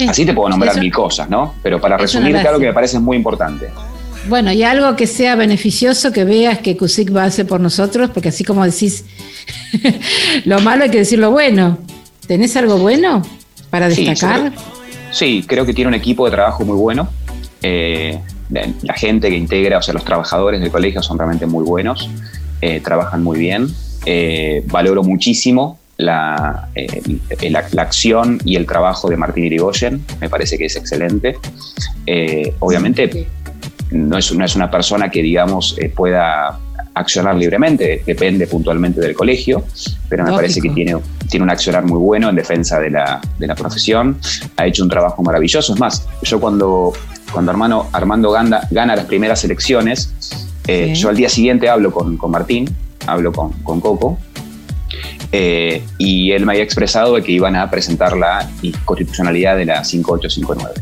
Así 0.07 0.25
te 0.25 0.33
puedo 0.33 0.49
nombrar 0.49 0.77
mil 0.79 0.91
cosas, 0.91 1.29
¿no? 1.29 1.55
Pero 1.63 1.79
para 1.79 1.97
resumir, 1.97 2.35
algo 2.37 2.59
que 2.59 2.67
me 2.67 2.73
parece 2.73 2.99
muy 2.99 3.17
importante. 3.17 3.69
Bueno, 4.27 4.51
y 4.51 4.63
algo 4.63 4.95
que 4.95 5.05
sea 5.05 5.35
beneficioso, 5.35 6.11
que 6.11 6.23
veas 6.23 6.59
que 6.59 6.75
CUSIC 6.75 7.15
va 7.15 7.23
a 7.23 7.25
hacer 7.25 7.45
por 7.45 7.59
nosotros, 7.59 8.09
porque 8.09 8.29
así 8.29 8.43
como 8.43 8.65
decís 8.65 9.05
lo 10.45 10.59
malo 10.61 10.83
hay 10.83 10.89
que 10.89 10.99
decir 10.99 11.19
lo 11.19 11.31
bueno. 11.31 11.77
¿Tenés 12.27 12.55
algo 12.57 12.77
bueno 12.77 13.21
para 13.69 13.87
destacar? 13.87 14.51
Sí, 15.11 15.45
creo 15.47 15.65
que 15.65 15.73
tiene 15.73 15.89
un 15.89 15.93
equipo 15.93 16.25
de 16.25 16.31
trabajo 16.31 16.65
muy 16.65 16.75
bueno. 16.75 17.07
Eh, 17.61 18.19
la 18.49 18.93
gente 18.93 19.29
que 19.29 19.37
integra, 19.37 19.77
o 19.77 19.81
sea, 19.81 19.93
los 19.93 20.03
trabajadores 20.03 20.59
del 20.59 20.71
colegio 20.71 21.01
son 21.01 21.17
realmente 21.17 21.45
muy 21.45 21.63
buenos, 21.63 22.09
eh, 22.61 22.79
trabajan 22.79 23.23
muy 23.23 23.37
bien. 23.37 23.67
Eh, 24.05 24.63
valoro 24.67 25.03
muchísimo 25.03 25.79
la, 25.97 26.69
la, 27.49 27.81
acción 27.81 28.39
y 28.43 28.55
el 28.55 28.65
trabajo 28.65 29.09
de 29.09 29.17
Martín 29.17 29.45
Irigoyen, 29.45 30.05
me 30.19 30.29
parece 30.29 30.57
que 30.57 30.65
es 30.65 30.75
excelente. 30.75 31.37
obviamente 32.59 33.27
no 33.91 34.17
es, 34.17 34.33
no 34.33 34.43
es, 34.43 34.55
una 34.55 34.69
persona 34.69 35.09
que, 35.09 35.21
digamos, 35.21 35.77
pueda 35.95 36.59
accionar 36.95 37.35
libremente, 37.35 38.03
depende 38.05 38.47
puntualmente 38.47 39.01
del 39.01 39.13
colegio, 39.13 39.65
pero 40.09 40.23
me 40.23 40.31
parece 40.31 40.61
que 40.61 40.69
tiene, 40.69 40.95
tiene 41.29 41.43
un 41.43 41.49
accionar 41.49 41.83
muy 41.83 41.99
bueno 41.99 42.29
en 42.29 42.35
defensa 42.35 42.79
de 42.79 42.89
la, 42.89 43.21
de 43.37 43.47
la 43.47 43.55
profesión, 43.55 44.17
ha 44.55 44.65
hecho 44.65 44.81
un 44.81 44.89
trabajo 44.89 45.21
maravilloso. 45.21 45.73
Es 45.73 45.79
más, 45.79 46.07
yo 46.23 46.39
cuando, 46.39 46.93
cuando 47.31 47.51
hermano, 47.51 47.89
Armando 47.91 48.31
Ganda, 48.31 48.67
gana 48.71 48.95
las 48.95 49.05
primeras 49.05 49.43
elecciones, 49.43 50.13
eh, 50.67 50.93
yo 50.95 51.09
al 51.09 51.17
día 51.17 51.29
siguiente 51.29 51.67
hablo 51.69 51.91
con, 51.91 52.17
con 52.17 52.31
Martín, 52.31 52.73
hablo 53.05 53.33
con, 53.33 53.51
con 53.63 53.81
Coco, 53.81 54.17
eh, 55.37 55.83
y 55.97 56.31
él 56.31 56.45
me 56.45 56.53
había 56.53 56.63
expresado 56.63 57.15
de 57.15 57.21
que 57.21 57.33
iban 57.33 57.57
a 57.57 57.69
presentar 57.69 58.15
la 58.15 58.49
constitucionalidad 58.85 59.57
de 59.57 59.65
la 59.65 59.83
5859. 59.83 60.73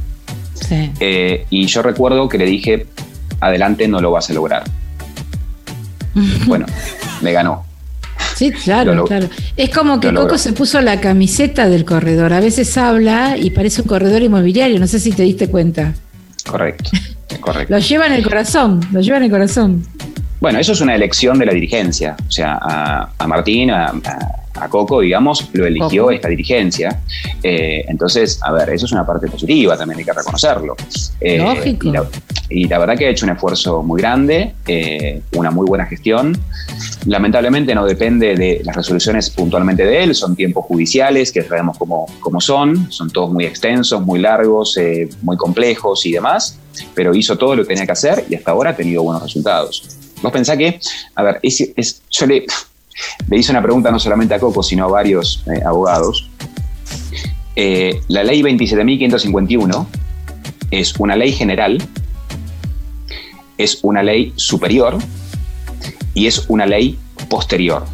Sí. 0.54 0.92
Eh, 1.00 1.48
y 1.50 1.66
yo 1.66 1.82
recuerdo 1.82 2.30
que 2.30 2.38
le 2.38 2.46
dije, 2.46 2.86
adelante 3.40 3.88
no 3.88 4.00
lo 4.00 4.12
vas 4.12 4.30
a 4.30 4.34
lograr 4.34 4.64
bueno, 6.46 6.68
me 7.22 7.32
ganó. 7.32 7.66
Sí, 8.36 8.52
claro, 8.52 9.06
claro. 9.06 9.28
Es 9.58 9.72
como 9.72 10.00
que 10.00 10.14
Coco 10.14 10.38
se 10.38 10.54
puso 10.54 10.80
la 10.82 11.02
camiseta 11.02 11.68
del 11.68 11.84
corredor. 11.84 12.34
A 12.34 12.40
veces 12.40 12.78
habla 12.78 13.36
y 13.36 13.50
parece 13.50 13.82
un 13.82 13.88
corredor 13.88 14.22
inmobiliario. 14.22 14.80
No 14.80 14.86
sé 14.86 15.00
si 15.00 15.12
te 15.12 15.24
diste 15.24 15.50
cuenta. 15.50 15.96
Correcto, 16.46 16.92
correcto. 17.42 17.74
lo 17.74 17.80
lleva 17.80 18.06
en 18.06 18.14
el 18.14 18.24
corazón, 18.24 18.82
lo 18.92 19.02
lleva 19.02 19.18
en 19.18 19.24
el 19.24 19.32
corazón. 19.32 19.88
Bueno, 20.44 20.60
eso 20.60 20.74
es 20.74 20.82
una 20.82 20.94
elección 20.94 21.40
de 21.40 21.46
la 21.46 21.54
dirigencia. 21.54 22.18
O 22.28 22.30
sea, 22.30 22.60
a, 23.18 23.28
Martín, 23.28 23.72
a 23.72 23.94
a 24.56 24.70
Coco, 24.70 25.02
digamos, 25.02 25.50
lo 25.54 25.66
eligió 25.66 26.12
esta 26.12 26.28
dirigencia. 26.28 27.02
Eh, 27.42 27.86
entonces, 27.88 28.40
a 28.44 28.52
ver, 28.52 28.70
eso 28.70 28.86
es 28.86 28.92
una 28.92 29.06
parte 29.06 29.28
positiva, 29.28 29.78
también 29.78 30.00
hay 30.00 30.06
que 30.06 30.14
reconocerlo. 30.14 30.76
Eh, 31.20 31.38
Lógico. 31.38 31.88
Y 32.50 32.68
la, 32.68 32.78
verdad 32.78 32.98
que 32.98 33.08
ha 33.08 33.10
hecho 33.10 33.26
un 33.26 33.32
esfuerzo 33.32 33.82
muy 33.82 34.00
grande, 34.00 34.54
eh, 34.68 35.22
una 35.34 35.50
muy 35.50 35.66
buena 35.66 35.86
gestión. 35.86 36.38
Lamentablemente 37.06 37.74
no 37.74 37.86
depende 37.86 38.36
de 38.36 38.62
las 38.64 38.76
resoluciones 38.76 39.30
puntualmente 39.32 39.86
de 39.86 40.04
él, 40.04 40.16
son 40.16 40.36
tiempos 40.36 40.66
judiciales 40.66 41.32
que 41.32 41.42
sabemos 41.44 41.78
cómo, 41.78 42.06
cómo 42.20 42.40
son, 42.40 42.92
son 42.92 43.10
todos 43.10 43.32
muy 43.32 43.46
extensos, 43.46 44.02
muy 44.02 44.20
largos, 44.20 44.80
muy 45.22 45.38
complejos 45.38 46.06
y 46.06 46.12
demás, 46.12 46.60
pero 46.94 47.16
hizo 47.16 47.38
todo 47.38 47.56
lo 47.56 47.64
que 47.64 47.70
tenía 47.70 47.86
que 47.86 47.92
hacer 47.92 48.26
y 48.30 48.36
hasta 48.36 48.52
ahora 48.52 48.72
ha 48.72 48.76
tenido 48.76 49.04
buenos 49.04 49.24
resultados. 49.24 50.03
Vos 50.24 50.32
pensás 50.32 50.58
que, 50.58 50.80
a 51.16 51.22
ver, 51.22 51.40
es, 51.44 51.70
es, 51.76 52.02
yo 52.10 52.26
le, 52.26 52.46
le 53.28 53.38
hice 53.38 53.52
una 53.52 53.62
pregunta 53.62 53.92
no 53.92 54.00
solamente 54.00 54.34
a 54.34 54.40
Coco, 54.40 54.64
sino 54.64 54.86
a 54.86 54.88
varios 54.88 55.44
eh, 55.48 55.62
abogados. 55.66 56.30
Eh, 57.58 58.02
la 58.08 58.24
ley 58.24 58.42
27.551 58.42 59.86
es 60.72 60.96
una 60.98 61.18
ley 61.18 61.34
general, 61.34 61.78
es 63.58 63.80
una 63.84 64.02
ley 64.02 64.32
superior 64.38 64.98
y 66.14 66.28
es 66.28 66.46
una 66.48 66.66
ley 66.66 66.98
posterior. 67.30 67.86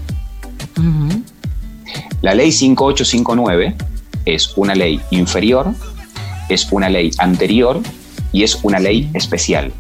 La 2.22 2.36
ley 2.36 2.52
5859 2.52 3.76
es 4.26 4.54
una 4.56 4.76
ley 4.76 5.02
inferior, 5.10 5.74
es 6.48 6.72
una 6.72 6.90
ley 6.90 7.10
anterior 7.18 7.82
y 8.32 8.44
es 8.44 8.60
una 8.62 8.80
ley 8.80 9.10
especial. 9.16 9.74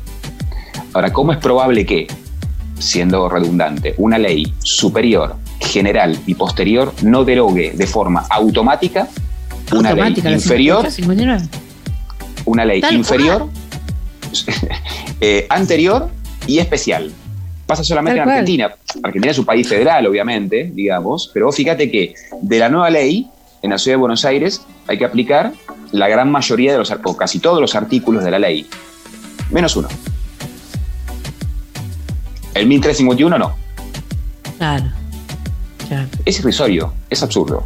Ahora, 0.93 1.13
¿cómo 1.13 1.31
es 1.31 1.37
probable 1.37 1.85
que 1.85 2.07
siendo 2.79 3.29
redundante, 3.29 3.93
una 3.97 4.17
ley 4.17 4.53
superior, 4.59 5.35
general 5.59 6.17
y 6.25 6.35
posterior 6.35 6.93
no 7.03 7.23
derogue 7.23 7.73
de 7.75 7.87
forma 7.87 8.25
automática 8.29 9.07
una 9.71 9.93
ley 9.93 10.15
inferior, 10.25 10.87
una 12.45 12.65
ley 12.65 12.81
inferior, 12.91 13.47
eh, 15.21 15.45
anterior 15.49 16.09
y 16.47 16.59
especial. 16.59 17.11
Pasa 17.65 17.83
solamente 17.83 18.19
en 18.19 18.27
Argentina. 18.27 18.71
Argentina 19.03 19.31
es 19.31 19.37
un 19.37 19.45
país 19.45 19.67
federal, 19.67 20.07
obviamente, 20.07 20.71
digamos, 20.73 21.29
pero 21.33 21.51
fíjate 21.51 21.91
que 21.91 22.15
de 22.41 22.59
la 22.59 22.69
nueva 22.69 22.89
ley 22.89 23.27
en 23.61 23.69
la 23.69 23.77
ciudad 23.77 23.97
de 23.97 23.99
Buenos 23.99 24.25
Aires 24.25 24.65
hay 24.87 24.97
que 24.97 25.05
aplicar 25.05 25.53
la 25.91 26.07
gran 26.07 26.31
mayoría 26.31 26.71
de 26.71 26.79
los, 26.79 26.91
o 26.91 27.17
casi 27.17 27.39
todos 27.39 27.61
los 27.61 27.75
artículos 27.75 28.23
de 28.23 28.31
la 28.31 28.39
ley, 28.39 28.67
menos 29.51 29.75
uno. 29.75 29.87
El 32.59 32.67
1351 32.67 33.37
no. 33.37 33.55
Claro, 34.57 34.85
Es 36.25 36.39
irrisorio, 36.39 36.93
es 37.09 37.23
absurdo. 37.23 37.63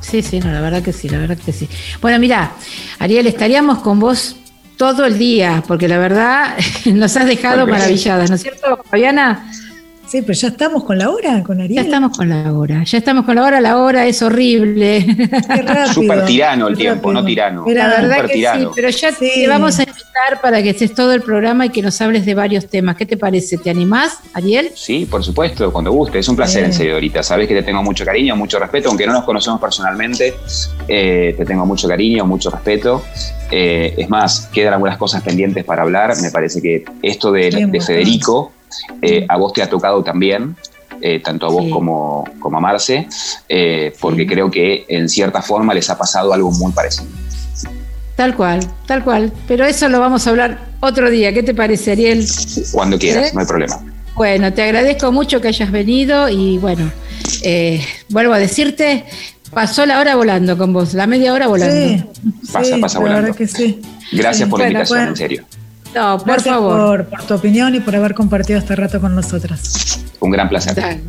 Sí, 0.00 0.22
sí, 0.22 0.38
no, 0.38 0.52
la 0.52 0.60
verdad 0.60 0.82
que 0.82 0.92
sí, 0.92 1.08
la 1.08 1.18
verdad 1.18 1.36
que 1.36 1.52
sí. 1.52 1.68
Bueno, 2.00 2.20
mira, 2.20 2.52
Ariel, 3.00 3.26
estaríamos 3.26 3.80
con 3.80 3.98
vos 3.98 4.36
todo 4.76 5.04
el 5.04 5.18
día, 5.18 5.64
porque 5.66 5.88
la 5.88 5.98
verdad 5.98 6.56
nos 6.86 7.16
has 7.16 7.26
dejado 7.26 7.66
maravilladas, 7.66 8.30
¿no 8.30 8.36
es 8.36 8.42
cierto, 8.42 8.84
Fabiana? 8.88 9.50
Sí, 10.10 10.22
pero 10.22 10.32
ya 10.32 10.48
estamos 10.48 10.82
con 10.82 10.98
la 10.98 11.08
hora, 11.08 11.40
con 11.44 11.60
Ariel. 11.60 11.76
Ya 11.76 11.82
estamos 11.82 12.18
con 12.18 12.28
la 12.28 12.52
hora, 12.52 12.82
ya 12.82 12.98
estamos 12.98 13.24
con 13.24 13.36
la 13.36 13.44
hora, 13.44 13.60
la 13.60 13.76
hora 13.76 14.08
es 14.08 14.20
horrible. 14.22 15.06
Súper 15.94 16.24
tirano 16.24 16.66
el 16.66 16.76
tiempo, 16.76 17.12
no 17.12 17.24
tirano. 17.24 17.64
la 17.64 17.86
verdad 17.86 18.26
que 18.26 18.34
sí, 18.34 18.66
pero 18.74 18.88
ya 18.90 19.12
te 19.12 19.46
vamos 19.46 19.78
a 19.78 19.84
invitar 19.84 20.40
para 20.42 20.64
que 20.64 20.70
estés 20.70 20.96
todo 20.96 21.12
el 21.12 21.22
programa 21.22 21.66
y 21.66 21.68
que 21.68 21.80
nos 21.80 22.00
hables 22.00 22.26
de 22.26 22.34
varios 22.34 22.66
temas. 22.66 22.96
¿Qué 22.96 23.06
te 23.06 23.16
parece? 23.16 23.56
¿Te 23.58 23.70
animás, 23.70 24.18
Ariel? 24.32 24.72
Sí, 24.74 25.06
por 25.08 25.22
supuesto, 25.22 25.72
cuando 25.72 25.92
guste. 25.92 26.18
Es 26.18 26.28
un 26.28 26.34
placer, 26.34 26.64
en 26.64 26.72
serio, 26.72 26.94
ahorita. 26.94 27.22
Sabes 27.22 27.46
que 27.46 27.54
te 27.54 27.62
tengo 27.62 27.80
mucho 27.84 28.04
cariño, 28.04 28.34
mucho 28.34 28.58
respeto, 28.58 28.88
aunque 28.88 29.06
no 29.06 29.12
nos 29.12 29.22
conocemos 29.22 29.60
personalmente, 29.60 30.34
eh, 30.88 31.36
te 31.38 31.44
tengo 31.44 31.64
mucho 31.64 31.86
cariño, 31.86 32.26
mucho 32.26 32.50
respeto. 32.50 33.04
Eh, 33.48 33.94
es 33.96 34.08
más, 34.08 34.48
quedan 34.52 34.72
algunas 34.72 34.98
cosas 34.98 35.22
pendientes 35.22 35.62
para 35.64 35.82
hablar. 35.82 36.20
Me 36.20 36.32
parece 36.32 36.60
que 36.60 36.84
esto 37.00 37.30
de 37.30 37.80
Federico 37.80 38.54
eh, 39.02 39.26
a 39.28 39.36
vos 39.36 39.52
te 39.52 39.62
ha 39.62 39.68
tocado 39.68 40.02
también, 40.02 40.56
eh, 41.00 41.20
tanto 41.20 41.46
a 41.46 41.50
vos 41.50 41.66
como, 41.70 42.24
como, 42.38 42.58
a 42.58 42.60
Marce, 42.60 43.08
eh, 43.48 43.92
porque 44.00 44.26
creo 44.26 44.50
que 44.50 44.84
en 44.88 45.08
cierta 45.08 45.42
forma 45.42 45.74
les 45.74 45.88
ha 45.90 45.96
pasado 45.96 46.32
algo 46.32 46.50
muy 46.52 46.72
parecido. 46.72 47.08
Tal 48.16 48.36
cual, 48.36 48.60
tal 48.86 49.02
cual. 49.02 49.32
Pero 49.48 49.64
eso 49.64 49.88
lo 49.88 49.98
vamos 49.98 50.26
a 50.26 50.30
hablar 50.30 50.58
otro 50.80 51.10
día. 51.10 51.32
¿Qué 51.32 51.42
te 51.42 51.54
parece, 51.54 51.92
Ariel? 51.92 52.26
Cuando 52.72 52.98
quieras, 52.98 53.32
no 53.32 53.40
hay 53.40 53.46
problema. 53.46 53.80
Bueno, 54.14 54.52
te 54.52 54.62
agradezco 54.62 55.10
mucho 55.10 55.40
que 55.40 55.48
hayas 55.48 55.70
venido 55.70 56.28
y 56.28 56.58
bueno, 56.58 56.90
vuelvo 58.10 58.34
a 58.34 58.38
decirte, 58.38 59.06
pasó 59.50 59.86
la 59.86 60.00
hora 60.00 60.16
volando 60.16 60.58
con 60.58 60.72
vos, 60.74 60.92
la 60.92 61.06
media 61.06 61.32
hora 61.32 61.46
volando. 61.46 61.74
Sí, 61.74 62.52
pasa, 62.52 62.76
pasa 62.78 62.98
volando. 62.98 63.34
que 63.34 63.46
sí. 63.46 63.80
Gracias 64.12 64.48
por 64.48 64.60
la 64.60 64.66
invitación, 64.66 65.08
en 65.08 65.16
serio. 65.16 65.44
No, 65.94 66.18
por 66.18 66.26
Gracias 66.26 66.54
favor. 66.54 67.04
Por, 67.04 67.18
por, 67.18 67.22
tu 67.26 67.34
opinión 67.34 67.74
y 67.74 67.80
por 67.80 67.96
haber 67.96 68.14
compartido 68.14 68.58
este 68.58 68.76
rato 68.76 69.00
con 69.00 69.14
nosotras. 69.14 70.04
Un 70.20 70.30
gran 70.30 70.48
placer. 70.48 71.00